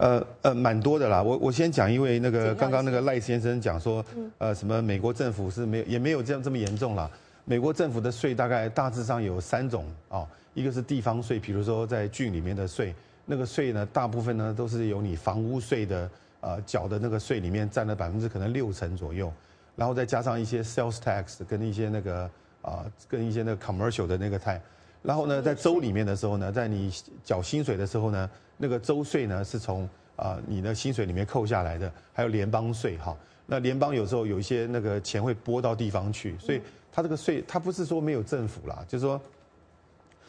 [0.00, 1.22] 呃呃，蛮多的啦。
[1.22, 4.02] 我我先讲，因为那个刚刚那个赖先生讲说，
[4.38, 7.08] 呃，什么美国政府是没有也没有这样这么严重啦。
[7.44, 12.94] 美国政府的税大概大致上有三种啊，一个是地方税，比如说在郡里面的税，
[13.26, 16.10] 那个税呢，大部分呢都是由你房屋税的
[16.40, 19.30] 呃缴的那个税里面占了百分之可能六成左右，
[19.76, 22.30] 然后再加上一些 sales tax 跟一些那个
[22.62, 24.60] 啊跟一些那个 commercial 的那个 tax，
[25.02, 26.92] 然后呢，在州里面的时候呢，在你
[27.24, 33.16] 缴薪水的时候呢，那个州税呢是从啊你的薪水里面扣下来的，还有联邦税哈。
[33.46, 36.60] 那联邦有时候有一些那个钱会拨到地方去，所以
[36.92, 39.20] 它这个税它不是说没有政府啦，就是说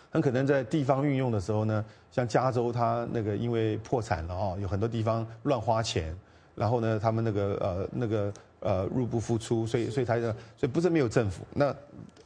[0.09, 6.15] 很可能在地方运用的时候呢，像加州它那个因为破产了哦，有很多地方乱花钱，
[6.55, 11.75] 然后呢他们那个呃那个呃入不敷出，所以所以它的所以不是没有政府那。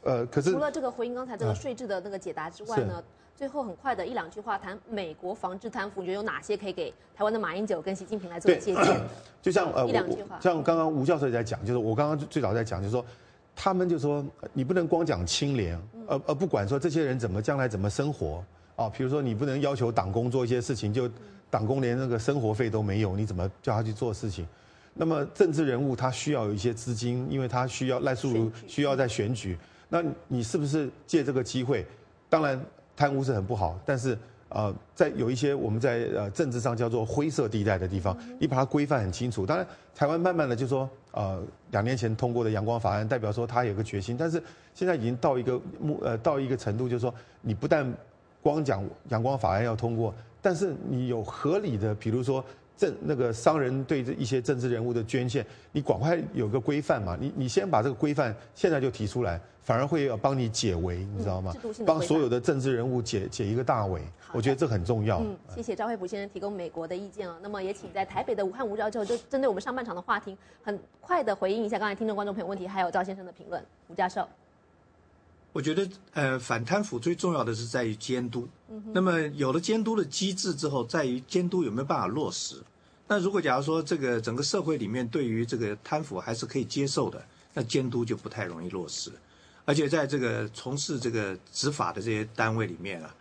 [0.02, 3.02] 呃，可是除了这个回应刚才这个税制的那个解答之外呢，
[3.34, 9.00] 最后很快的一两句话谈美国防治贪腐，你觉得有哪些可以给台湾的马英九跟习近平来做借鉴的？
[9.42, 13.04] 就像呃，一两句话，像刚刚吴教授在讲，就是我刚刚最早在讲，就是说
[13.56, 18.44] 他们就说你不能光讲清廉，而而不管说这些人怎么将来怎么生活
[18.76, 21.10] 啊，比如说你不能要求党工做一些事情，就
[21.50, 24.46] 党工连那个生活费都没有，你怎么叫他去做事情？
[24.94, 29.56] 那么政治人物他需要有一些资金，因为他需要赖淑如需要在选举。
[29.88, 31.86] 那你是不是借这个机会？
[32.28, 32.60] 当然，
[32.96, 39.44] 贪污是很不好，但是呃，在有一些我们在呃政治上叫做灰色地带的地方，你把它规范很清楚。
[39.44, 44.42] 当然，台湾慢慢的就说，呃，两年前通过的阳光法案，代表说他有个决心，但是
[44.74, 47.92] 现在已经到一个目呃到一个程度，就是说你不但
[48.40, 50.14] 光讲阳光法案要通过，
[50.46, 52.44] 但是你有合理的，比如说。
[52.76, 57.16] 政那个商人对这一些政治人物的捐献，你赶快有个规范嘛？
[57.18, 61.54] 你你先把这个规范现在就提出来，反而会要帮你解围，你知道吗？
[61.86, 65.20] 帮所有的政治人物解解一个大围，我觉得这很重要。
[65.20, 67.38] 嗯，谢谢赵惠普先生提供美国的意见啊。
[67.40, 73.64] 那么也请在台北的武汉吴教授就针对我们上半场的话题，很快的回应一下刚才听众观众朋友问题，还有赵先生的评论。
[73.88, 74.28] 吴教授，
[75.56, 78.46] 我觉得呃反贪腐最重要的是在于监督。
[78.92, 82.56] 那么有了监督的机制之后，在于监督有没有办法落实。
[83.08, 89.10] 那如果假如说这个整个社会里面对于这个贪腐还是可以接受的，那监督就不太容易落实。
[89.64, 93.14] 而且在这个从事这个执法的这些单位里面啊，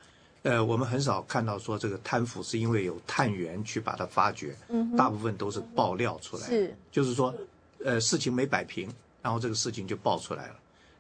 [0.43, 4.54] 呃，我们很少看到说这个贪腐是因为有探员去把它发掘，
[4.98, 7.34] 大部分都是爆料出来，是，就是说，
[7.82, 8.89] 呃，事情没摆平，
[9.21, 10.56] 然后这个事情就爆出来了。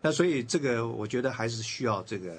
[0.05, 2.31] 那所以这个我觉得还是需要这个。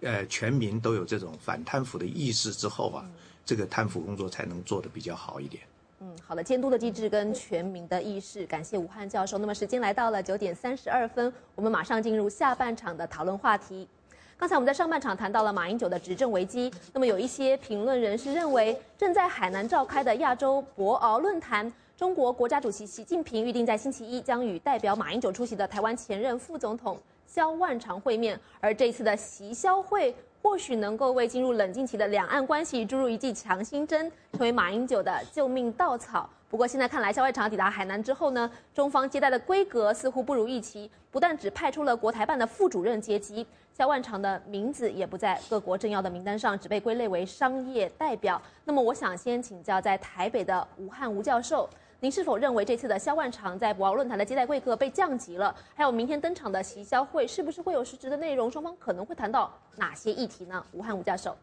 [0.00, 3.04] 呃，全民都有这种反贪腐的意识之后啊，
[3.44, 5.60] 这个贪腐工作才能做得比较好一点。
[5.98, 9.38] 嗯，好的，监督的机制跟全民的意识，感谢武汉教授。
[9.38, 13.88] 那么时间来到了九点三十二分，我们马上进入下半场的讨论话题。
[14.36, 26.96] 刚才我们在上半场谈到了马英九的执政危机，那么有一些评论人士认为，正在海南召开的亚洲博鳌论坛，中国国家主席习近平预定在星期一将与代表马英九出席的台湾前任副总统。
[27.26, 36.30] 萧万长会面，而这次的习萧会或许能够为进入冷静期的两岸关系注入一剂强心针，成为马英九的救命稻草。
[36.48, 43.44] 不过现在看来，萧万长抵达海南之后呢，中方接待的规格似乎不如预期，不但只派出了国台办的副主任接机，
[43.76, 48.40] 萧万长的名字也不在各国政要的名单上，只被归类为商业代表。
[48.64, 51.68] 那么，我想先请教在台北的吴汉吴教授。
[52.00, 55.52] 您是否认为这次的肖万长在博鳌论坛的接待贵客被降级了？
[55.74, 58.48] 还有明天登场的习萧会是不是会有实质的内容？
[58.48, 60.64] 双方可能会谈到哪些议题呢？
[60.70, 61.36] 吴汉武教授，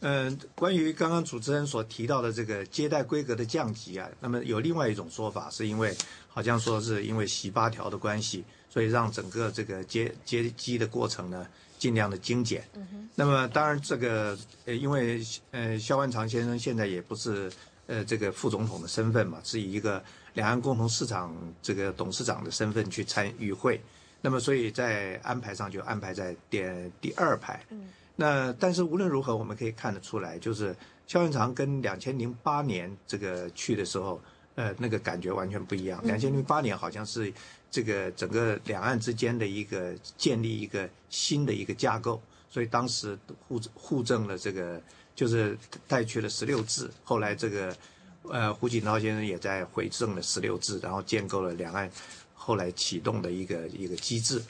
[0.00, 5.96] 嗯，关于刚刚主持人所提到的这个接待规格的降级啊，那么有另外一种说法，是因为
[6.26, 11.46] 好像说是因为习八条的关系，所以让整个这个接接机的过程呢
[11.78, 12.64] 尽量的精简。
[12.74, 17.48] 嗯那么当然这个呃，因为呃萧万长先生现在也不是。
[17.88, 23.80] 呃，这个副总统的身份嘛，是以一个两岸共同市场这个董事长的身份去参与会，
[24.20, 26.62] 那么所以在安排上就安排在第
[27.00, 27.64] 第二排。
[27.70, 34.20] 嗯，那但是无论如何，我们可以看得出来，就是萧元长跟两千零八年这个去的时候，
[34.56, 35.98] 呃，那个感觉完全不一样。
[36.04, 37.32] 两千零八年好像是
[37.70, 42.20] 这个整个两岸之间的一个建立一个新的一个架构，
[42.50, 44.78] 所以当时互互证了这个。
[45.18, 47.76] 就是带去了十六字，后来这个，
[48.30, 51.90] 呃，胡锦涛先生也在回正了十六字，然后建构了两岸
[52.34, 54.40] 后来启动的一个一个机制。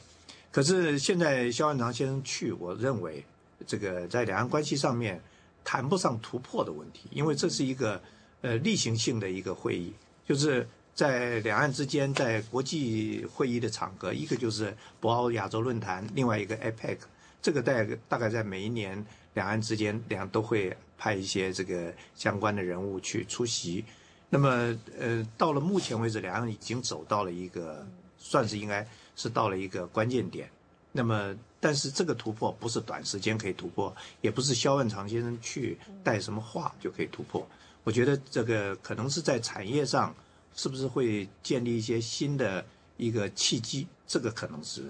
[0.53, 3.25] 可是现在萧万长先生去，我认为
[3.67, 5.19] 这个在两岸关系上面
[5.65, 7.99] 谈不上突破的问题，因为这是一个
[8.43, 9.91] 呃例行性的一个会议，
[10.27, 16.99] 就是在两岸之间在国际会议的场合，一个就是博鳌亚洲论坛，另外一个 APEC，
[17.41, 17.73] 这个大
[18.07, 19.03] 大概在每一年。
[19.39, 23.85] 两岸之间，两都会派一些这个相关的人物去出席。
[24.29, 27.87] 那么，呃，到了目前为止，两岸已经走到了一个，
[28.19, 28.85] 算是应该
[29.15, 30.51] 是到了一个关键点。
[30.91, 37.47] 那么，但是这个突破不是短时间可以突破，也不是萧万长先生去带什么话就可以突破。
[37.85, 40.13] 我觉得这个可能是在产业上，
[40.57, 42.65] 是不是会建立一些新的
[42.97, 43.87] 一个契机？
[44.05, 44.83] 这个可能是，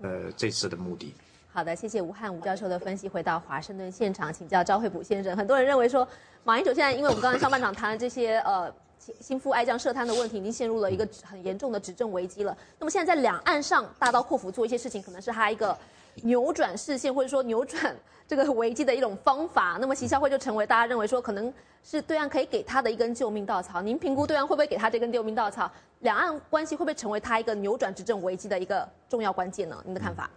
[0.00, 1.12] 呃，这次的目的。
[1.52, 3.08] 好的，谢谢吴汉吴教授的分析。
[3.08, 5.36] 回到华盛顿现场，请教赵惠普先生。
[5.36, 6.06] 很多人认为说，
[6.44, 8.72] 马英九现在因为我们刚才上半场谈了这些呃
[9.18, 12.56] 心腹爱将涉贪的问题，已经陷入了一个很严重的执政危机了。
[12.78, 15.76] 那么现在在两岸上大刀阔斧做一些事情，可能是他一个
[16.22, 17.96] 扭转视线或者说扭转
[18.28, 19.76] 这个危机的一种方法。
[19.80, 23.82] 那么习孝会就成为大家认为说，可能是对岸可以给他的一根救命稻草。
[23.82, 25.68] 您评估对岸会不会给他这根救命稻草？
[25.98, 29.76] 两岸关系会不会成为他一个扭转执政危机的一个重要关键呢？
[29.84, 30.30] 您的看法？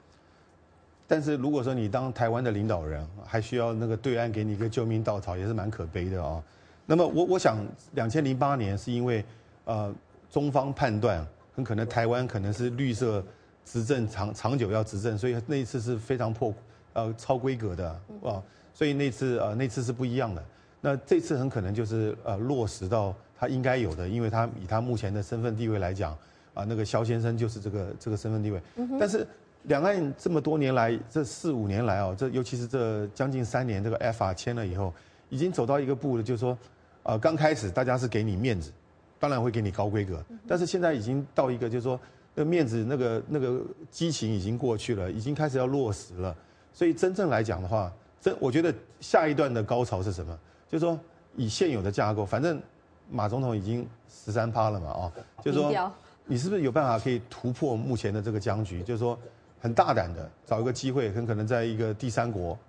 [1.13, 6.41] 但是如果说你当台湾的领导人，还需要那个对岸给你一个救命稻草，也是蛮可悲的啊。
[6.87, 9.23] 那么我我想，两千零八年是因为，
[9.65, 9.93] 呃，
[10.31, 11.23] 中方判断
[11.55, 13.23] 很可能台湾可能是绿色
[13.63, 16.51] 执政长长久要执政，所以那一次是非常破
[16.93, 17.87] 呃超规格的
[18.23, 18.41] 啊，
[18.73, 20.43] 所以那次呃那次是不一样的。
[20.81, 26.17] 那这次很可能就是呃落实到他应该有的，因为他以他目前的身份地位来讲，
[26.55, 28.59] 啊那个肖先生就是这个这个身份地位，
[28.99, 29.27] 但是。
[29.63, 34.93] 两岸这么多年来，这四五年来哦，这尤其是这将近三年，这个 F R 签了以后，
[35.29, 36.57] 已经走到一个步了，就是说，
[37.03, 38.71] 呃，刚开始大家是给你面子，
[39.19, 41.97] 当然会给你高规格，但是现在已经到一个就是说，
[42.35, 46.35] 那面子那个那个激情已经过去了，已经开始要落实了。
[46.73, 47.89] 所以真正来讲的话，
[48.19, 50.37] 真我觉得下一段的高潮是什么？
[50.67, 50.99] 就是说，
[51.37, 52.61] 以现有的架构，反正
[53.09, 55.11] 马总统已经十三趴了嘛，哦，
[55.41, 55.91] 就是说，
[56.25, 58.83] 你是不是有办法可以突破目前的这个僵局？
[58.83, 59.17] 就是说。
[59.63, 62.59] 很大胆的找一个机会，很可能在一个第三国，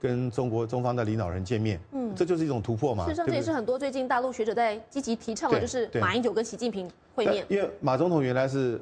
[0.00, 3.02] 跟中国中方的领导人见面，嗯，这就是一种突破嘛。
[3.04, 7.44] 事实上，这也是很多最近大陆学者在积极提倡的，就是马英九跟习近平会面。
[7.48, 8.80] 因为马总统原来是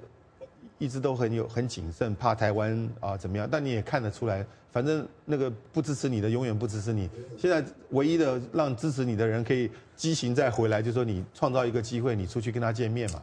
[0.76, 7.08] 一直都很有很谨慎，怕台湾啊怎么样，但你也看得出来，反正那个不支持你的永远不支持你。
[7.38, 13.22] 现在唯一的让支持你的人可以激情再回来，就说你创造一个机会，你出去跟他见面嘛。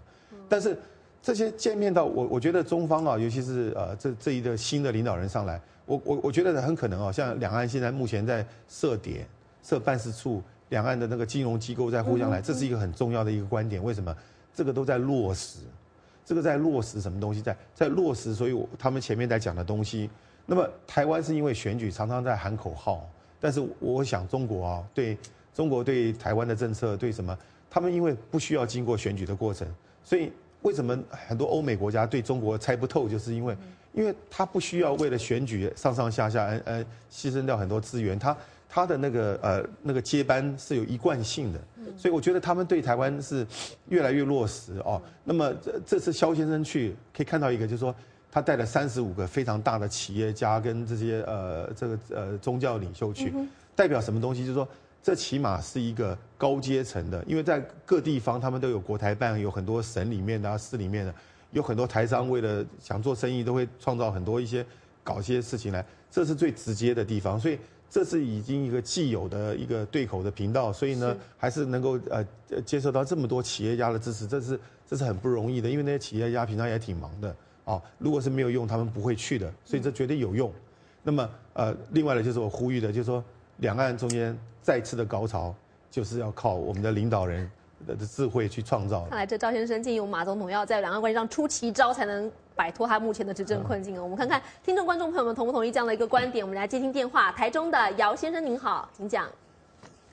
[0.49, 0.75] 但是。
[1.21, 9.27] 这些见面到我，我觉得中方啊，尤其是呃这这一个新的领导人上来，我我我觉得很可能啊，像两岸现在目前在设点、
[9.61, 13.83] 设办事处，两岸的那个金融机构在互相来，这是一个很重要的一个观点。
[13.83, 14.15] 为什么？
[14.51, 15.59] 这个都在落实，
[16.25, 17.39] 这个在落实什么东西？
[17.39, 20.09] 在在落实，所以我他们前面在讲的东西。
[20.47, 23.07] 那么台湾是因为选举常常在喊口号，
[23.39, 25.15] 但是我想中国啊，对
[25.53, 27.37] 中国对台湾的政策对什么？
[27.69, 29.67] 他们因为不需要经过选举的过程，
[30.03, 30.31] 所以。
[30.61, 33.09] 为什么很多欧美国家对中国猜不透？
[33.09, 33.57] 就是因为，
[33.93, 38.17] 因为他不需要为了选举上上下下，呃，牺牲掉很多资源。
[38.19, 38.37] 他
[38.69, 41.59] 他的那个呃那个接班是有一贯性的，
[41.97, 43.45] 所以我觉得他们对台湾是
[43.89, 45.01] 越来越落实哦。
[45.23, 47.93] 那么这这次肖先生去可以看到一个，就是说
[48.31, 53.33] 他带了三十五个非常大的企业家跟这些呃这个呃宗教领袖去，
[53.75, 54.41] 代表什么东西？
[54.41, 54.67] 就是说。
[55.03, 61.13] 这起码是一个高阶层的，因为在各地方他们都有国台办，有很多省里面的、市里面的，
[61.51, 64.63] 有很多台商为了想做生意，都会创造很多一些
[65.03, 65.83] 搞一些事情来。
[66.11, 67.57] 这是最直接的地方，所以
[67.89, 72.23] 这是已经一个既有的一个对口的频道，所以呢，还是能够呃
[72.63, 77.81] 接受到这么多企业家的支持，这是这是很不容易的，因为那些企业家平常也挺忙的哦。
[77.97, 80.53] 如果是没有用，他们不会去的，所以这绝对有用。
[81.01, 83.23] 那么呃，另外呢，就是我呼吁的，就是说
[83.57, 84.37] 两岸中间。
[84.61, 85.53] 再次的高潮，
[85.89, 87.49] 就是要靠我们的领导人
[87.87, 89.05] 的智慧去创造。
[89.09, 94.03] 看来这赵先生建议我们马总统要在两岸关系上出奇招，才能摆脱他目前的执政困境啊！
[94.03, 96.45] 我们看看听众观众朋友们同不同意这样的一个观点？
[96.45, 99.27] 我们来接听电话，台中的姚先生您好，请讲。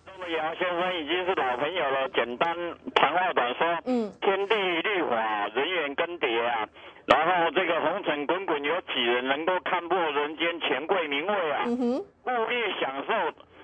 [0.07, 2.57] 那么姚先生已经是老朋友了，简单
[2.94, 6.66] 谈话短说，嗯，天地律法，人员更迭啊，
[7.05, 11.64] 然后这个红尘滚滚，有几人能够看破人间权贵名位啊？
[11.66, 13.12] 嗯哼，物欲享受。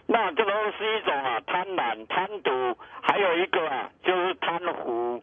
[0.07, 2.51] 那这都是一种啊贪婪、贪赌，
[3.03, 5.23] 还有一个啊就是贪腐。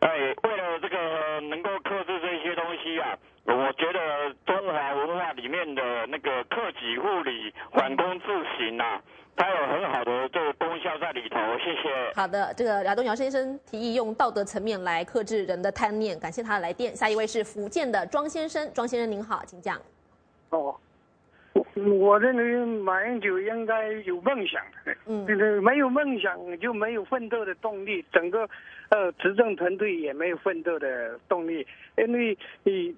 [0.00, 0.08] 哎，
[0.44, 8.26] 为了这个能够克制这些东西啊，我觉得中华文化里面的那个克己复礼、反躬自
[8.56, 9.02] 省啊，
[9.36, 11.36] 它有很好的这个功效在里头。
[11.58, 12.12] 谢谢。
[12.14, 16.96] 好的，这个亚东尧先生提议用道德层面来克制人的贪念，感谢他的来电。
[16.96, 19.78] 下一位是福建的庄先生，庄先生您好，请讲。
[20.48, 20.74] 哦。
[21.88, 24.62] 我认为马英九应该有梦想，
[25.06, 25.24] 嗯，
[25.62, 28.48] 没有梦想就没有奋斗的动力，整个
[28.90, 31.66] 呃执政团队也没有奋斗的动力，
[31.96, 32.94] 因为你，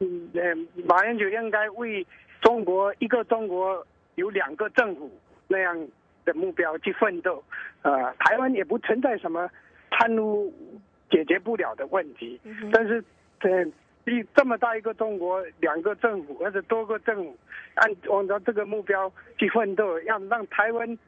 [0.00, 0.54] 嗯，呃，
[0.84, 2.06] 马英九应该为
[2.40, 5.10] 中国一个中国有两个政府
[5.48, 5.88] 那样
[6.24, 7.42] 的目标去奋斗，
[7.82, 9.50] 呃，台湾也不存在什么
[9.90, 10.52] 贪污
[11.10, 12.40] 解决不了的问题，
[12.72, 13.02] 但是，
[13.40, 13.66] 在。
[14.06, 17.36] 一这么大一个中国，两个政府或者多个政府，
[17.74, 20.98] 按按照这个目标去奋斗，要让台湾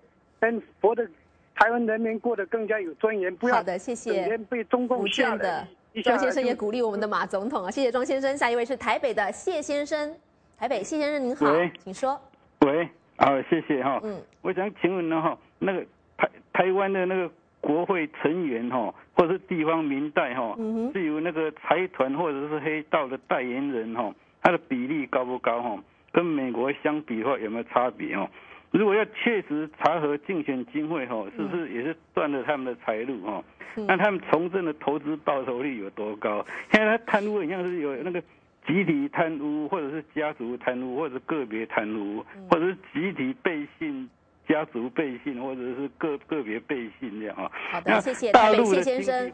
[0.41, 1.07] 跟活的
[1.55, 3.35] 台湾人民过得更加有尊严。
[3.37, 4.37] 不要好的，谢谢。
[4.49, 5.67] 被中共吓的。
[6.05, 8.37] 庄先生也鼓励我们的马总统啊，谢谢庄先生。
[8.37, 10.15] 下一位是台北的谢先生，
[10.59, 11.47] 台北谢先生您好，
[11.83, 12.21] 请说。
[12.67, 12.87] 喂，
[13.17, 13.99] 好，谢谢哈。
[14.05, 15.83] 嗯，我想请问呢哈，那个
[16.19, 17.31] 台台湾的那个
[17.63, 20.57] 国会成员哈，或者是地方民代哈，
[20.93, 25.83] 是由那个财团或者是黑道的代言人哈，他的比例高不高哈？
[26.13, 28.29] 跟美国相比的话有没有差别哦？
[28.71, 33.43] 如果要确实查核竞选经费哈，是不是也是断了他们的财路哈？
[33.89, 36.47] 那他们从政的投资报酬率有多高？
[36.73, 38.23] 现在他贪污，像是有那个。
[38.67, 44.11] 集体贪污，或者是家族贪污，或者是个别贪污，或者是集体背信、
[44.49, 47.51] 家族背信，或者是个个别背信这样啊。
[47.73, 49.33] 好的，谢谢台北谢先生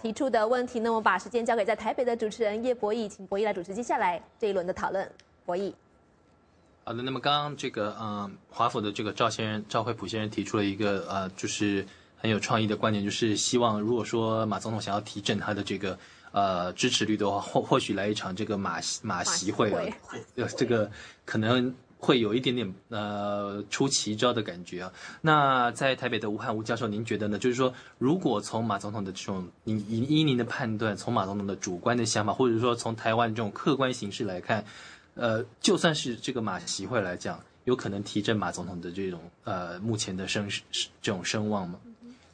[0.00, 0.80] 提出的问题。
[0.80, 5.10] 那我把时间交给在台北的主持人叶博弈，请博弈来主持接下来这一轮的讨论。
[5.44, 5.72] 博弈。
[6.84, 11.86] 好的，那么刚刚这个嗯，华府的这个赵先生赵惠普先生提出了一个呃，就是
[12.16, 15.98] 很有创意的观点，就是希望如果说马总统想要提振他的这个。
[16.30, 19.82] 呃，支持率的话，或或许来一场这个马马席会啊，
[20.36, 20.88] 呃，这个
[21.24, 24.92] 可能会有一点点呃出奇招的感觉啊。
[25.20, 27.38] 那在台北的吴汉吴教授，您觉得呢？
[27.38, 34.64] 就是说，如果从马总统的这种，您以依您的判断，从马总统的主观的想法，或者说从台湾这种客观形势来看，
[35.14, 40.48] 呃，就算是这个马席会来讲，有可能提振马总统的这种呃目前的声
[41.02, 41.78] 这种声望吗？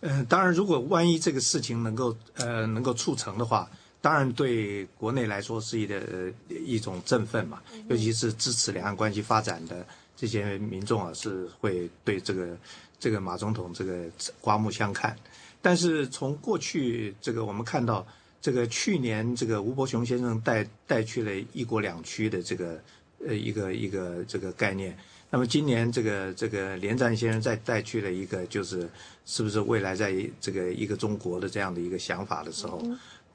[0.01, 3.69] 嗯，当然，如果万一这个事情能够呃能够促成的话。
[4.05, 12.55] 当然，对国内来说是一个一种振奋嘛，尤其是支持两岸关系发展的这些民众啊，是会对这个
[13.01, 14.05] 这个马总统这个
[14.43, 15.17] 刮目相看。
[15.63, 18.07] 但是从过去这个我们看到，
[18.43, 22.79] 这个去年这个吴伯雄先生带带去了一国两区的这个
[23.27, 24.95] 呃一个一个这个概念，
[25.31, 28.87] 那么今年这个这个连战先生再带去了一个就是
[29.25, 32.83] 是不是未来在这个一个中国的这样的一个想法的时候。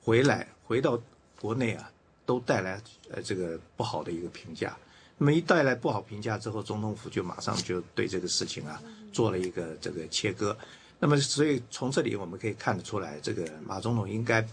[0.10, 1.00] 回来回到
[1.40, 1.92] 国内啊，
[2.26, 2.82] 都带来
[3.12, 4.76] 呃这个不好的一个评价。
[5.20, 8.82] 那么一带来不好评价之后，总统府就马上就对这个事情啊
[9.14, 10.58] 做了一个这个切割。
[10.98, 14.44] 那么所以从这里我们可以看得出来，这个马总统应该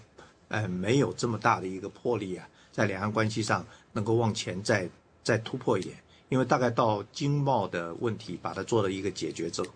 [0.48, 4.86] 呃没有这么大的一个魄力啊，在两岸关系上能够往前再
[5.24, 5.96] 再突破一点。
[6.28, 9.68] 因为大概到经贸的问题把它做了一个解决之后。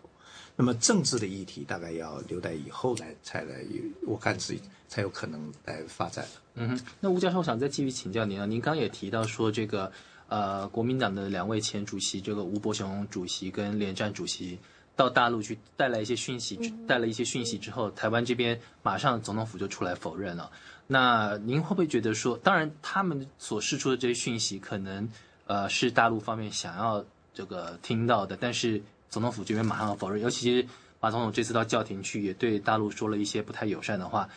[0.60, 3.64] 那么政治的议题大概要留待以后来才来，
[4.06, 4.54] 我看是
[4.88, 6.22] 才有可能来发展
[6.54, 8.44] 嗯哼，那吴教授，我想再继续请教您啊。
[8.44, 9.90] 您刚也提到说，这个
[10.28, 14.58] 呃，国民党的两位前主席，这个吴伯雄主席跟连战主席
[14.94, 20.50] 到大陆去带来一些讯息，带了一些讯息之后，台湾这边马上总统府就出来否认了。
[20.86, 25.08] 那您会不会觉得说，当然他们所释出的这些讯息，可能
[25.46, 27.02] 呃是大陆方面想要
[27.32, 28.82] 这个听到的，但是。
[29.10, 30.68] 总统府这边马上否认，尤其是
[31.00, 34.28] 马总统这次到教廷去，也对大陆说了一些不太友善的话。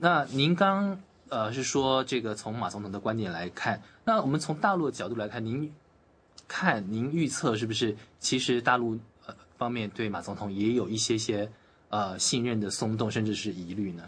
[0.00, 0.98] 那您刚
[1.28, 5.70] 呃是说这个从马总统的观点来看，那我们从大陆的角度来看，您
[6.48, 11.50] 看您预测是不是其实大陆呃方面对马总统也有一些些
[11.90, 14.04] 呃信任的松动，甚至是疑虑呢？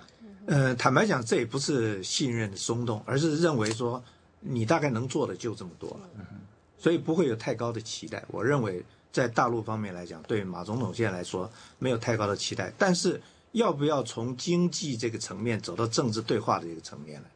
[0.46, 4.02] 呃，坦白讲，这也不是信任的松动，而是认为说
[4.40, 6.24] 你大概能做的就这么多了，
[6.78, 8.24] 所以不会有太高的期待。
[8.28, 8.82] 我认为。
[9.16, 13.18] 在大陆方面来讲，对马总统现在来说没有太高的期待，但是
[13.52, 17.28] 要不要从经济这个层面走到政治对话的这个层面呢？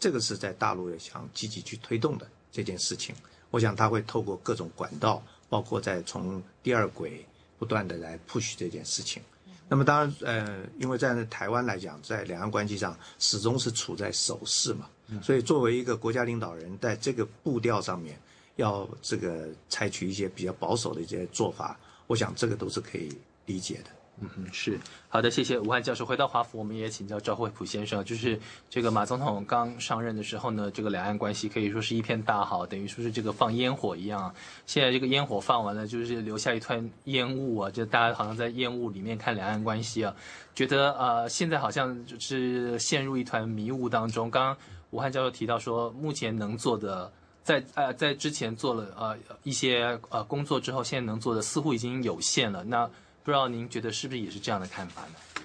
[0.00, 3.14] 这个是在大陆也想积极去推动的这件事情。
[3.50, 7.22] 我想他会透过各种管道，包括在从第二轨
[7.58, 9.22] 不断的来 push 这件事情。
[9.68, 14.88] 那么当然，呃，因为在台湾来讲，在两岸关系上始终是处在守势嘛，
[15.22, 18.18] 所以作为一个国家领导人，在这个步调上面。
[18.58, 21.78] 要这个采取一些比较保守的一些做法，
[22.08, 23.08] 我想这个都是可以
[23.46, 23.90] 理解的。
[24.20, 24.76] 嗯哼，是
[25.08, 26.04] 好的，谢谢武汉教授。
[26.04, 28.36] 回到华府，我们也请教赵惠普先生，就是
[28.68, 34.34] 这个马总统刚上任的时候呢，这个两岸关系可以说是一片大好，等于说是这个放烟火一样。
[34.66, 40.12] 现在这个烟火放完了，就是留下一团烟雾啊，就大家好像在烟雾里面看两岸关系啊，
[40.52, 44.28] 觉得呃现在好像就是陷入一团迷雾当中。
[44.28, 44.56] 刚刚
[44.90, 47.08] 武汉教授提到说，目前能做的。
[47.48, 52.62] 在呃，在之前做了呃一些呃工作之后，现在能做的似乎已经有限了。
[52.62, 52.84] 那
[53.24, 55.42] 不知道您觉得是不是也是这样的看法呢？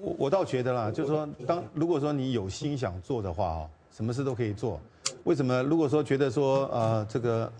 [0.00, 4.80] 我我倒觉得啦，就是说，当如果说你有心想做的话哦，什么事都可以做。
[5.24, 5.62] 为什么？
[5.64, 7.52] 如果说觉得说呃这个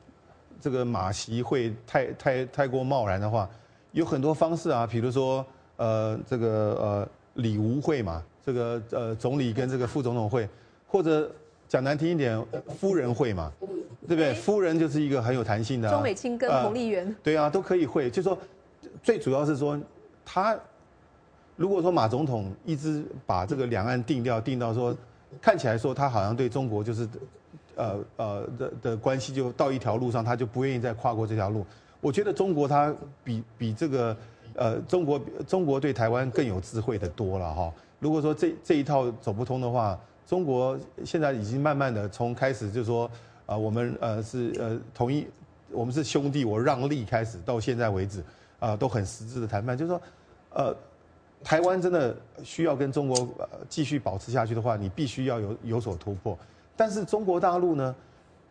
[0.60, 3.48] 这个马席会太太太过贸然的话，
[3.92, 5.42] 有很多方式啊，比如说
[5.78, 10.46] 呃这个呃李吴会嘛，这个呃总理跟这个副总统会，
[10.86, 11.32] 或者。
[11.72, 12.38] 讲难听一点，
[12.78, 13.50] 夫人会嘛，
[14.06, 14.34] 对不对？
[14.34, 15.88] 夫人就是一个很有弹性的。
[15.88, 17.16] 中美青跟彭丽媛。
[17.22, 18.10] 对啊，都可以会。
[18.10, 18.36] 就说，
[19.02, 19.80] 最主要是说，
[20.22, 20.54] 他
[21.56, 24.94] 如果说马总统一直把这个两岸定调定到说，
[25.40, 27.08] 看起来说他好像对中国就是
[27.76, 31.64] 呃呃的的关系就到一条路上，他就不愿意再跨过这条路。
[32.02, 32.94] 我觉得中国他
[33.24, 34.14] 比比这个
[34.56, 37.72] 呃中国中国对台湾更有智慧的多了哈。
[37.98, 43.10] 如果说这这一套走不通的话，中国现在已经慢慢的从开始就说
[43.46, 45.26] 啊我们呃是呃同意
[45.70, 48.22] 我们是兄弟，我让利开始到现在为止
[48.58, 50.00] 啊都很实质的谈判，就是说
[50.50, 50.76] 呃。
[51.44, 53.28] 台湾真的需要跟中国
[53.68, 56.38] 继续保持下去的话，你必须要有有所突破。
[56.76, 57.92] 但是中国大陆呢，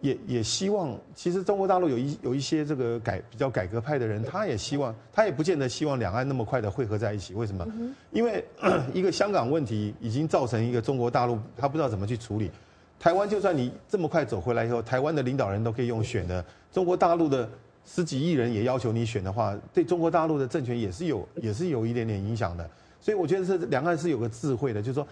[0.02, 7.34] 也也希望，其实中国大陆有一有一些这个改比较改革派的人，他也希望，他也不见得希望两岸那么快的汇合在一起。
[7.34, 7.66] 为什么？
[8.12, 8.43] 因为
[8.93, 12.52] 一个香港问题已经造成一个中国大陆他不知道怎么去处理。
[12.99, 17.49] 台湾就算你这么快走回来以后，台湾的领导人都可以用选的，中国大陆的。
[17.84, 22.70] 十几亿人也要求你选的话，对中国大陆的政权也是有也是有一点点影响的。
[23.02, 25.08] 所以我觉得是两岸是有个智慧的，就是说，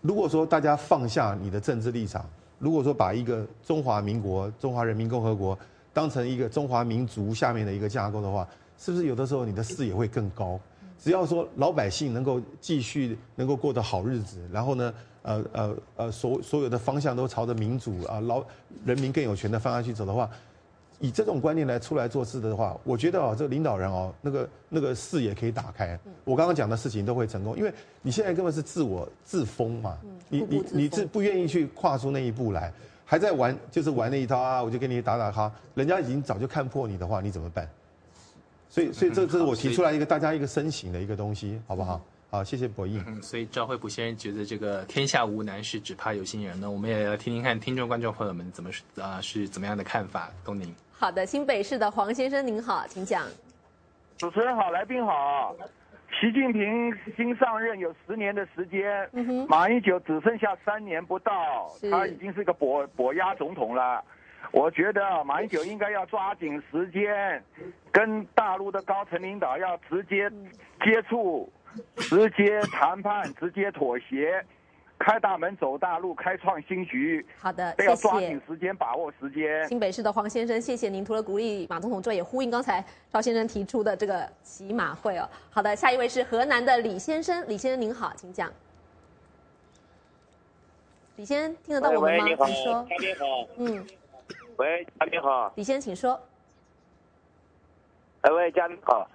[0.00, 2.28] 如果说大家放下你的政治立场，
[2.60, 5.58] 如果说把一个中华民国、中华人民共和国
[5.92, 8.46] 当成一个中华民族下面的一个架构的话，
[8.78, 10.60] 是不是有的时候你的视野会更高？
[10.98, 18.44] 只要说老百姓能够继续能够过得好日子，然后呢，呃呃呃，所所有的方向都朝着民主啊，老
[18.84, 20.28] 人民更有权的方向去走的话。
[21.00, 25.98] 以这种观念来出来做事的话，我觉得哦，这个领导人哦，那个那个视野可以打开。
[26.24, 27.72] 我刚刚讲的事情都会成功，因为
[28.02, 29.98] 你现在根本是自我自封嘛，
[30.28, 32.72] 你你你是不愿意去跨出那一步来，
[33.04, 37.68] 还在玩就是玩那一套啊，我就跟你打打哈，人家已经早就看破你的话，你怎么办？
[38.68, 42.00] 所以所以这这是我 提出来一个大家一个身形的一个东西，好不好？
[42.30, 43.02] 好，谢谢博弈。
[43.08, 46.70] 嗯，所以赵惠普先生觉得这个天下无难事，只怕有心人呢。
[46.70, 50.72] 我们也要听听看听众观众朋友们怎么啊是怎么样的看法，东宁。
[51.00, 53.22] 好的，新北市的黄先生您好，请讲。
[54.18, 55.56] 主持人好，来宾好。
[56.20, 59.08] 习近平新上任有十年的时间，
[59.48, 64.04] 马英九只剩下三年不到，他已经是个跛跛鸭总统了。
[64.52, 67.42] 我觉得马英九应该要抓紧时间，
[67.90, 70.30] 跟大陆的高层领导要直接
[70.84, 71.50] 接触，
[71.96, 74.44] 直接谈判，直接妥协。
[75.00, 77.26] 开大门走大路，开创新局。
[77.38, 79.66] 好的，要抓紧时间，把握时间。
[79.66, 81.02] 新北市的黄先生，谢谢您。
[81.02, 85.26] 除了鼓励马总统之外，也呼应刚才赵先生提出的这个骑马会哦。
[85.48, 88.52] 好的，下一位是河南的李先生，李先生您好，请讲。
[91.16, 92.26] 李先生听得到我们吗？
[92.26, 93.24] 你好，嘉宾好。
[93.56, 93.86] 嗯。
[94.58, 95.50] 喂，嘉宾好。
[95.56, 96.20] 李先生，请说。
[98.20, 99.08] 哎喂，嘉宾好。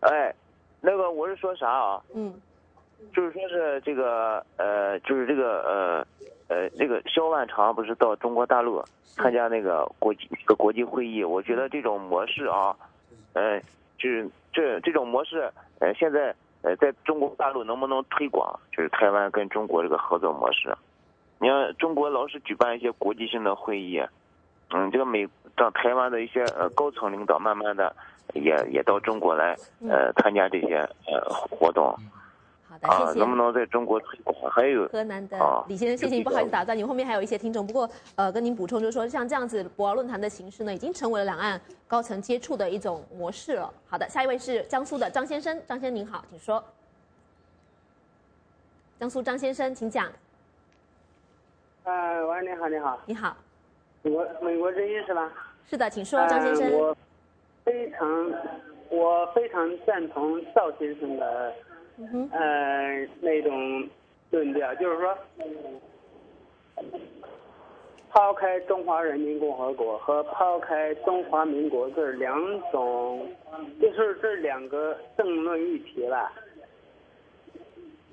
[0.00, 0.34] 哎，
[0.80, 2.02] 那个我是说啥啊？
[2.14, 2.34] 嗯。
[3.14, 6.06] 就是说是这个呃，就是这个呃
[6.48, 11.24] 呃，这个肖万长不是到中国大陆参加那个国际个国际会议？
[11.24, 12.74] 我觉得这种模式啊，
[13.32, 13.60] 呃，
[13.98, 18.58] 就是这这种模式，呃，现在呃，在中国大陆能不能推广？
[18.72, 20.74] 就是台湾跟中国这个合作模式。
[21.40, 24.02] 你看，中国老是举办一些国际性的会议，
[24.70, 25.26] 嗯，这个美
[25.56, 27.94] 让台湾的一些呃高层领导慢慢的
[28.34, 29.56] 也也到中国来
[29.88, 30.76] 呃参加这些
[31.06, 31.94] 呃活动。
[32.82, 34.34] 啊，能不能在中国推广？
[34.50, 36.84] 还有河南的李先生，谢谢您，不好意思打断你。
[36.84, 43.72] 后面还有一些听众，不过呃，跟您补充就是说，像这样子博鳌论坛的形式呢，已经成为了两岸高层接触的一种模式了。
[43.88, 46.62] 好的，下一位是江苏的张先生，张先生您好，请说。
[49.00, 50.06] 江苏张先生，请讲。
[51.84, 53.36] 啊，喂，你好，你好，你好。
[54.02, 55.32] 美国美国之音是吧？
[55.68, 56.72] 是的，请说，张先生。
[56.72, 56.96] 我
[57.64, 58.32] 非常
[58.88, 61.52] 我非常赞同赵先生的。
[62.30, 63.88] 呃，那种
[64.30, 65.18] 论调就是说，
[68.10, 72.38] 抛开中华人民共和国和抛开中华民国这两
[72.70, 73.28] 种，
[73.80, 76.30] 就是这两个政论议题了。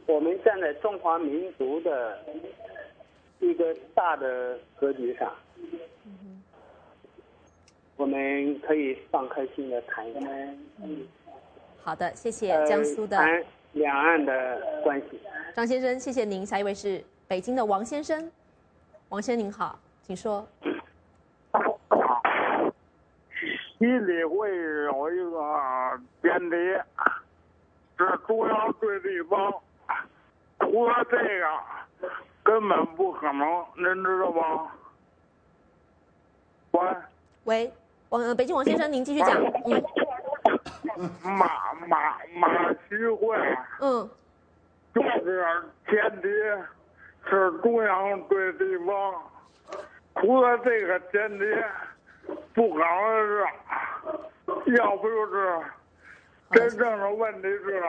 [0.07, 2.19] 我们站在中华民族的
[3.39, 5.31] 一个大的格局上，
[7.97, 10.57] 我们可以放开心的谈一谈。
[11.83, 13.17] 好的，谢谢江苏的。
[13.75, 15.19] 两岸的关系，
[15.53, 16.45] 张先生，谢谢您。
[16.45, 18.31] 下一位是北京的王先生，
[19.09, 20.47] 王先生您好，请说。
[23.77, 26.55] 习理会有一个辩题，
[27.97, 29.53] 是中央对地方，
[30.59, 31.45] 除了这个
[32.43, 34.71] 根本不可能，您知道吗？
[36.71, 36.81] 喂。
[37.43, 37.73] 喂，
[38.07, 39.37] 王北京王先生，您继续讲。
[39.65, 39.83] 嗯。
[41.23, 43.37] 马马马习会，
[43.81, 44.09] 嗯，
[44.93, 45.45] 就是
[45.87, 46.27] 前提
[47.29, 49.13] 是中央对地方，
[50.15, 51.45] 除了这个前提，
[52.53, 52.87] 不可能
[53.27, 53.45] 是，
[54.75, 55.61] 要不就是
[56.51, 57.83] 真正的问题是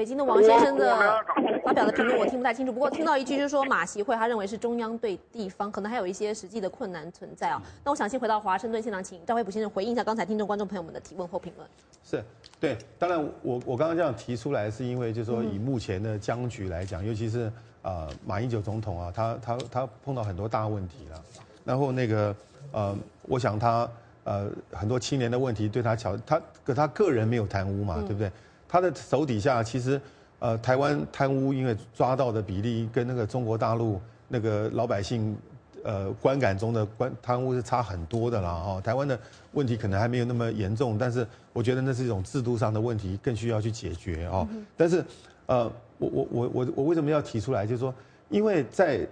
[0.00, 1.22] 北京的王先生的
[1.62, 7.60] 发表的评论我听不太清楚，不过听到一句就是说马习会他认为是中央对地方，可能还有一些实际的困难存在啊。
[7.84, 11.68] 那我想先回到华盛顿现场，请赵惠普先生回应一下刚才听众观众朋友们的提问或评论。
[12.02, 12.24] 是
[12.58, 21.22] 对，当然我我刚刚这样提出来是因为就是说以目前的僵局来讲，尤其是呃马英九总统啊，他他他碰到很多大问题了，
[21.62, 22.34] 然后那个
[22.72, 23.86] 呃我想他。
[24.24, 28.30] 呃，很多青年的问题对他巧，他可他个人没有贪污嘛，对不对？
[28.70, 30.00] 他的手底下其实，
[30.38, 35.36] 呃，台湾贪污因为抓到的比例跟那个中国大陆那个老百姓，
[35.82, 38.54] 呃，观感中的观贪污是差很多的啦。
[38.54, 38.80] 哈。
[38.80, 39.18] 台湾的
[39.54, 44.46] 问题可能还没有那么严重，但是我觉得那是一种制度上的问题，更需要去解决哦。
[44.76, 45.04] 但是，
[45.46, 45.64] 呃，
[45.98, 47.66] 我我我我我为什么要提出来？
[47.66, 47.92] 就是说，
[48.28, 49.04] 因为在。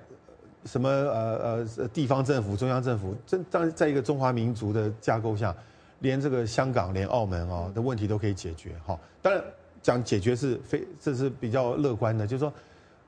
[0.65, 5.55] 什么呃呃地方政府、中央政府，这当在一个中华民族的架构下，
[6.01, 8.99] 连这个香港、连澳门啊的问题都可以解决哈。
[9.21, 9.43] 当然
[9.83, 12.53] 讲解决是非这是比较乐观的，就是说，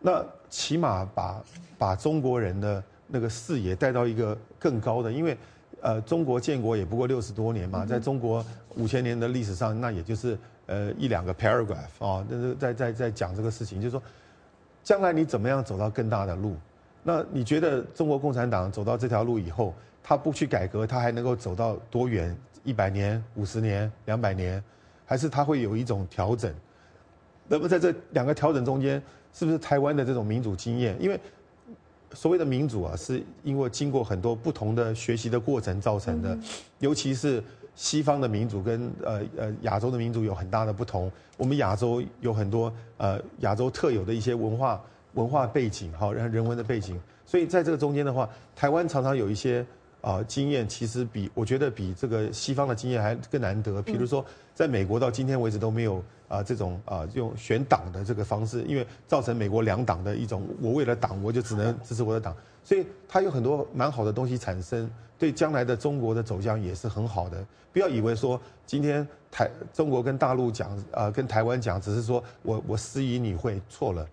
[0.00, 1.44] 那起码把
[1.78, 5.36] 把中国人的那个视野带到一个更高的，因为
[5.80, 8.44] 呃中国建国也不过六十多年嘛，在中国
[8.76, 14.02] 五千年的历史上，那也就是呃一两个 paragraph 啊，那是在在在讲这个事情，就是说，
[14.82, 16.56] 将来你怎么样走到更大的路。
[17.02, 22.36] 那你觉得中国共产党走到这条路以后，他不去改革，他还能够走到多远？
[22.64, 24.62] 一百年、五十年、两百年，
[25.04, 26.52] 还是它会有一种调整？
[27.48, 29.02] 那么在这两个调整中间，
[29.32, 30.96] 是不是台湾的这种民主经验？
[31.00, 31.18] 因为
[32.12, 36.38] 所谓的民主啊，是因为经过很多不同的学习的过程造成的，
[36.78, 37.42] 尤其是
[37.74, 41.10] 西方的民主跟呃呃亚洲的民主有很大的不同。
[41.36, 44.80] 我们亚洲有很多呃亚洲特有的一些文化。
[45.14, 46.96] 文化背景，好，人人文的背景，
[47.26, 49.66] 所以在这个中间的话，台湾常常有一些
[50.00, 53.82] 啊经验，其实比我觉得比这个西方的经验还更难得。
[53.82, 54.24] 比如说，
[54.54, 62.34] 在美国到今天为止都没有啊这种啊用选党的这个方式，因为造成美国两党的一种，我为了党我就只能支持我的党，
[62.64, 67.44] 所以它有很多蛮好的东西产生，对将来的中国的走向也是很好的。
[67.72, 74.06] 不要以为说今天台中国跟大陆讲啊跟台湾讲，只是说我我施以你会错了。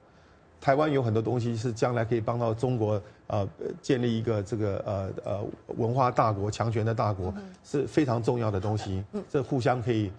[0.60, 3.48] 台湾有很多东西是将来可以帮到中国，呃，
[3.82, 9.04] 建立一个这个呃呃文化大国、强权的大国，是非常重要的东西。
[9.12, 10.10] 嗯，这互相可以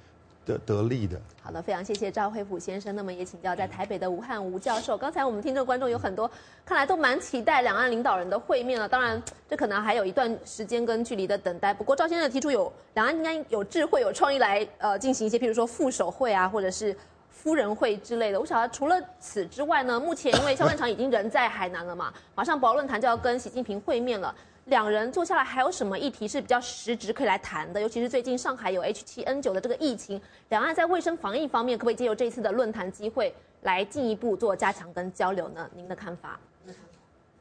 [0.44, 1.18] 得得利的。
[1.42, 2.94] 好的，非常谢谢赵惠普先生。
[2.94, 4.96] 那么也请教在台北的吴汉吴教授。
[4.96, 6.30] 刚才我们听众观众有很多，
[6.66, 8.86] 看来都蛮期待两岸领导人的会面了。
[8.86, 11.72] 当然，这可能还有一段时间跟距离的等待。
[11.72, 16.94] 不过赵先生提出有两岸应该有智慧、有创意来呃进行一些，譬如说副手会啊，或者是。
[17.40, 24.34] 夫人会之类的，我晓得除了此之外呢，目前因为肖万长已经人在海南了嘛， 马上博鳌论坛就要跟习近平会面了，
[24.64, 27.80] 两人坐下来还有什么议题是比较实质可以来谈的？
[27.80, 33.32] 尤其是最近上海有 H7N9 的这个疫情，两岸在卫生防疫方面可不可以借由这次的论坛机会
[33.62, 35.70] 来进一步做加强跟交流呢？
[35.76, 36.40] 您的看法？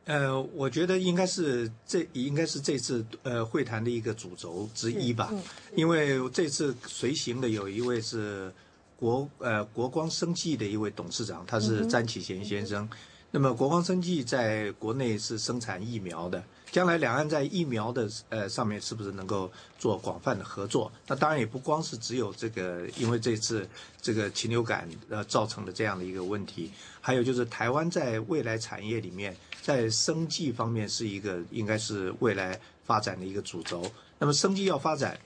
[0.06, 5.34] 呃，我觉得应该是这应该是这次呃会谈的一个主轴之一吧，
[5.76, 8.54] 因为这次随行的有一位是。
[8.98, 12.90] 国呃国光生技的一位董事长，他是詹启贤先生。
[13.30, 16.42] 那么国光生技在国内是生产疫苗的，
[16.72, 20.90] 将来两岸在疫苗的呃上面是不是能够做广泛的合作？
[21.06, 23.68] 那当然也不光是只有这个，因为这次
[24.02, 26.72] 这个禽流感呃造成的这样的一个问题，
[27.02, 33.86] 还有就是台湾在未来产业里面，在生技方面是一个应该是未来发展的一个主轴。
[34.18, 35.20] 那么生技要发展，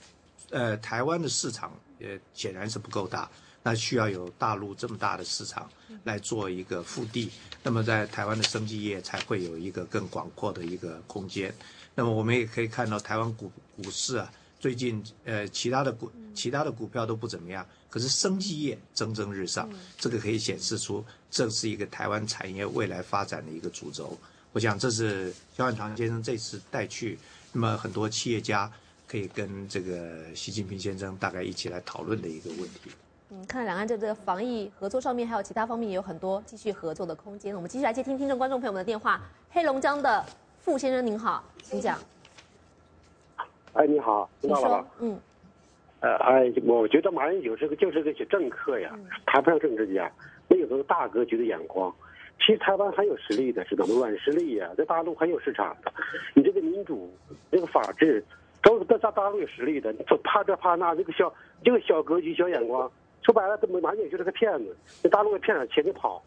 [0.50, 3.30] 呃台湾的市场也显然是不够大。
[3.64, 5.70] 那需要有大陆这么大的市场
[6.04, 7.30] 来做一个腹地，
[7.62, 11.54] 那么在台湾的生技业才会有一个更广阔的一个空间。
[11.94, 24.18] 那么我们也可以看到台湾股股市啊，最近呃其他的股其他的股票都不怎么样，可是生技业蒸蒸日上，这个可以显示出这是一个台湾产业未来发展的一个主轴。
[24.54, 27.20] 我想这是萧万长先生这次带去，
[27.52, 28.72] 那么很多企业家
[29.08, 32.92] 可以跟这个习近平先生大概一起来讨论的一个问题。
[33.34, 37.56] 嗯，看来两岸在这个防疫合作上面，还有其他方面也有很多继续合作的空间。
[37.56, 39.22] 我们继续来接听听众、观众朋友们的电话。
[39.50, 40.22] 黑龙江的
[40.60, 41.98] 傅先生您好，请讲。
[43.72, 44.88] 哎，你好，听到了吗？
[45.00, 45.18] 嗯。
[46.02, 48.94] 呃，哎，我觉得马英九是个就是个政客呀，
[49.26, 50.12] 谈不上政治家，
[50.50, 51.94] 没有那个大格局的眼光。
[52.38, 53.96] 其实台湾很有实力的，知道吗？
[53.96, 55.94] 软实力呀，在大陆很有市场的。
[56.34, 57.10] 你这个民主、
[57.50, 58.22] 这个法治，
[58.62, 59.94] 都是在大大陆有实力的。
[59.94, 62.92] 你怕这怕那，这个小这个小格局、小眼光。
[63.24, 66.22] 说白了，这马英九就是个骗子，这大陆给骗了钱就跑，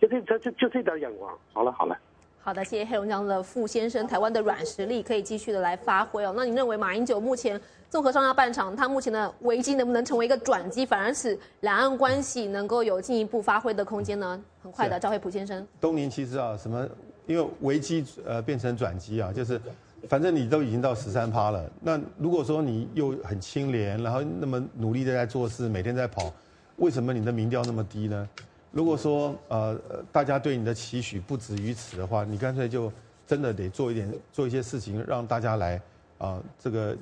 [0.00, 1.36] 就这他就就这点眼光。
[1.52, 1.96] 好了好了，
[2.40, 6.34] 好的，谢谢黑龙江的傅先生，台湾的软实力可以继续的来发挥哦。
[6.36, 14.42] 那你认为马英九目前综合上下半场，他目前的危机能不能成为一个转机，反而使两岸关系能够有进一步发挥的空间呢？
[14.62, 15.66] 很快的，赵惠普先生。
[15.80, 16.88] 东宁其实啊，什么？
[17.26, 19.60] 因为危机呃变成转机啊，就是
[20.08, 26.32] 反正你都已经到十三趴了，那如果说你又很清廉，然后那么努力的在做事，每天在跑，
[26.76, 28.28] 为什么你的民调那么低呢？
[28.72, 29.78] 如果说呃
[30.12, 32.90] 大家对你的期许不止于此的话，你干脆就
[33.26, 35.80] 真的得做一点做一些事情，让大家来
[36.18, 36.96] 啊这个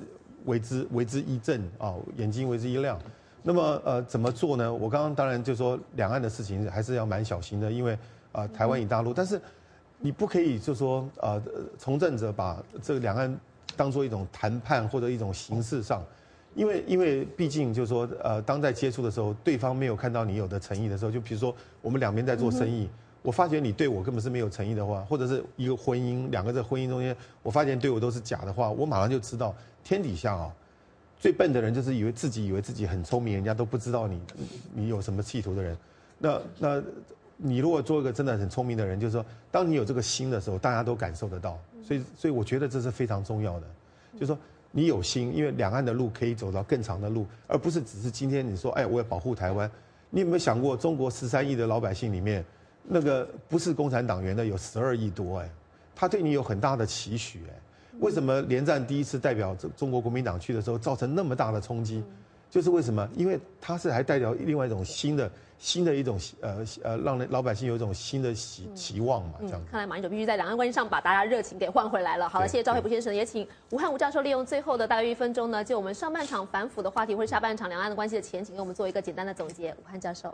[0.45, 2.99] 为之为之一振啊，眼睛为之一亮。
[3.41, 4.73] 那么呃怎么做呢？
[4.73, 7.97] 我刚刚当然就说两岸的事情还是要蛮小心的，因为
[8.31, 9.39] 啊台湾与大陆，但是
[9.99, 11.41] 你不可以就说呃
[11.77, 13.39] 从政者把这个两岸
[13.75, 16.03] 当做一种谈判或者一种形式上。
[16.55, 22.89] 因为因为毕竟就是说，呃，当在接触的时候，对方没有看到你有的诚意的时候，就比如说我们两边在做生意，
[23.21, 30.51] 我发觉你对我根本是没有诚意的话，或者是一个婚姻，两个在婚姻中间，我发现对我都是假的话，我马上就知道天底下啊，
[31.19, 34.19] 最笨的人就是以为自己以为自己很聪明，人家都不知道你
[34.73, 35.77] 你有什么企图的人。
[36.17, 36.83] 那那
[37.41, 41.57] 你如果做一个真的很聪明的人，就是说，当你有这个心的时候，大家都感受得到。
[41.81, 43.67] 所以所以我觉得这是非常重要的，
[44.13, 44.37] 就是说。
[44.71, 49.67] 你有心，因为两岸的路可以走到更长的路，而不是只是今天你说，哎，我要保护台湾。
[50.11, 52.45] 你有没有想过，中国十三亿的老百姓里面，
[52.83, 55.49] 那个不是共产党员的有十二亿多，哎，
[55.95, 57.59] 他对你有很大的期许，哎，
[57.99, 62.03] 为什么连战第一次代表中中国国民党去的时候造成那么大的冲击？
[62.51, 63.09] 就是为什么？
[63.15, 65.27] 因为他是还代表另外一种新的。
[65.59, 69.61] 新的一种呃呃，让老百姓有一种新的期期望嘛，这样。
[69.69, 72.29] 看来马英九必须在两岸关系上把大家热情给换回来了。
[72.29, 79.71] 好了，谢谢赵惠普先生，也请吴汉吴教授利用最后的大约一分钟呢，就我们上半场反腐的话题或者下半场两岸的关系的前景，给我们做一个简单的总结。
[79.73, 80.33] 武汉教授。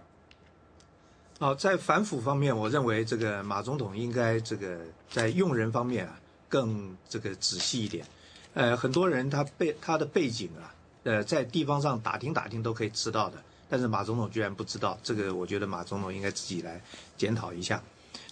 [1.39, 4.77] 好，在反腐方面，我认为这个马总统应该这个
[5.09, 8.05] 在用人方面啊更这个仔细一点。
[8.53, 10.71] 呃，很多人他背他的背景啊，
[11.03, 13.37] 呃，在地方上打听打听都可以知道的。
[13.67, 16.81] 但是马总统居然不知道这个，我觉得马总统应该自己来
[17.17, 17.81] 检讨一下。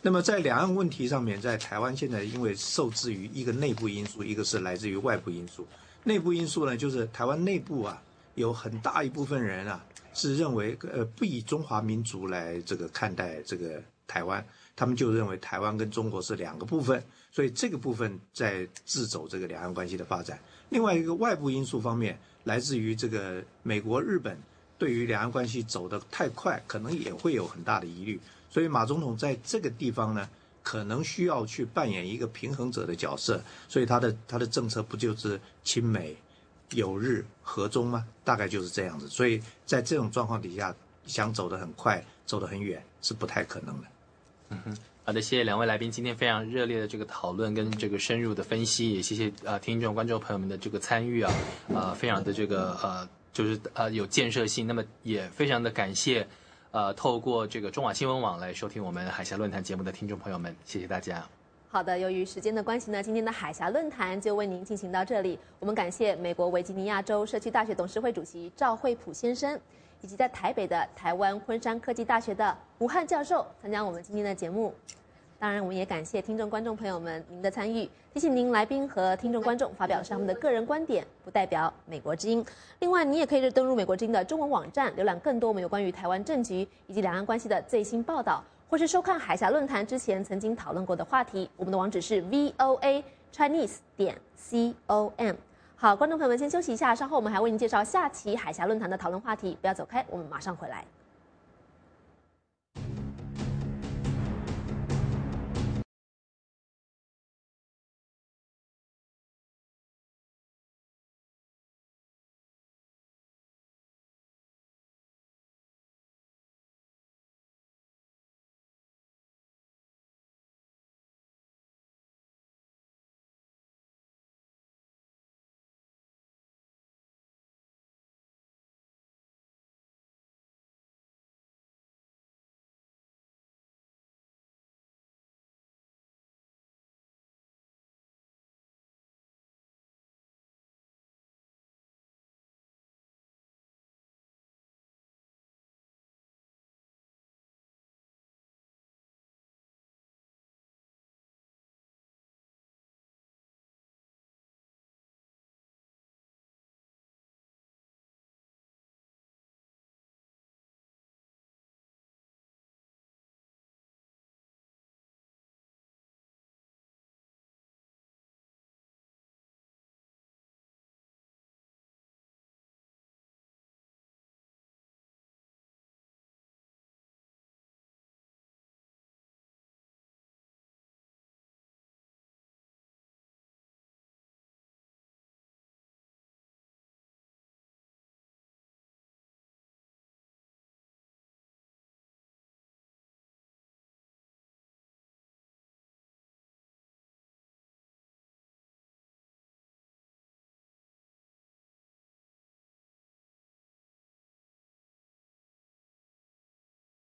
[0.02, 5.66] 那么在两岸问题上面，在台湾现在因为受制于一个内部因素，一个是来自于外部因素。
[6.04, 8.02] 内部因素呢，就是台湾内部啊，
[8.36, 20.38] 有很大一部分人啊是认为呃不以中华民族来这个看待这个台湾，他们就认为台湾跟中国是两个部分，所以这个部分在自走这个两岸关系的发展。
[20.70, 24.38] 另外一个外部因素方面，来自于这个美国、日本。
[24.84, 28.20] 对于两岸关系走得太快，可能也会有很大的疑虑，
[28.50, 30.28] 所以马总统在这个地方呢，
[30.62, 36.14] 可能需要去扮演一个平衡者的角色，所以他的他的政策不就是亲美、
[36.72, 38.06] 友日、和中吗？
[38.26, 40.76] 大概就是这样子，所以在这种状况底下，
[41.06, 43.88] 想走得很快、走得很远是不太可能的。
[44.50, 51.34] 嗯哼，好的，谢谢两位来宾今天非常热烈的这个讨论跟这个深入的分析，也谢谢呃听众观众朋友们的这个参与啊，
[51.74, 53.08] 啊，非常的这个呃。
[53.34, 56.26] 就是呃有建设性，那么也非常的感谢，
[56.72, 61.28] 呃透过这个中网新闻网来收听我们海峡论坛节目的听众朋友们，谢谢大家。
[61.68, 65.40] 好的，由于时间的关系呢，今天的海峡论坛就为您进行到这里。
[65.60, 69.60] 我们感谢美国维吉尼亚州社区大学董事会主席赵惠普先生，
[70.02, 74.72] 以及在台北的台湾昆山科技大学的吴汉教授参加我们今天的节目。
[75.40, 77.90] 当然，我们也感谢听众、观众朋友们您的参与。
[78.14, 82.46] 提醒您，来宾和听众、观众发表是他们的个人观点，不代表美国之音。
[82.80, 91.50] 另外，你也可以登录美国之音的中文网站，浏览更多我们有关于台湾政局以及两岸关系的最新报道，或是收看海峡论坛之前曾经讨论过的话题。
[91.58, 93.04] 我们的网址是 voa
[93.36, 95.36] chinese 点 com。
[95.76, 99.58] 好，观众朋友们，先休息一下，稍后我们还为您介绍下期海峡论坛的讨论话题。
[99.60, 100.86] 不要走开，我们马上回来。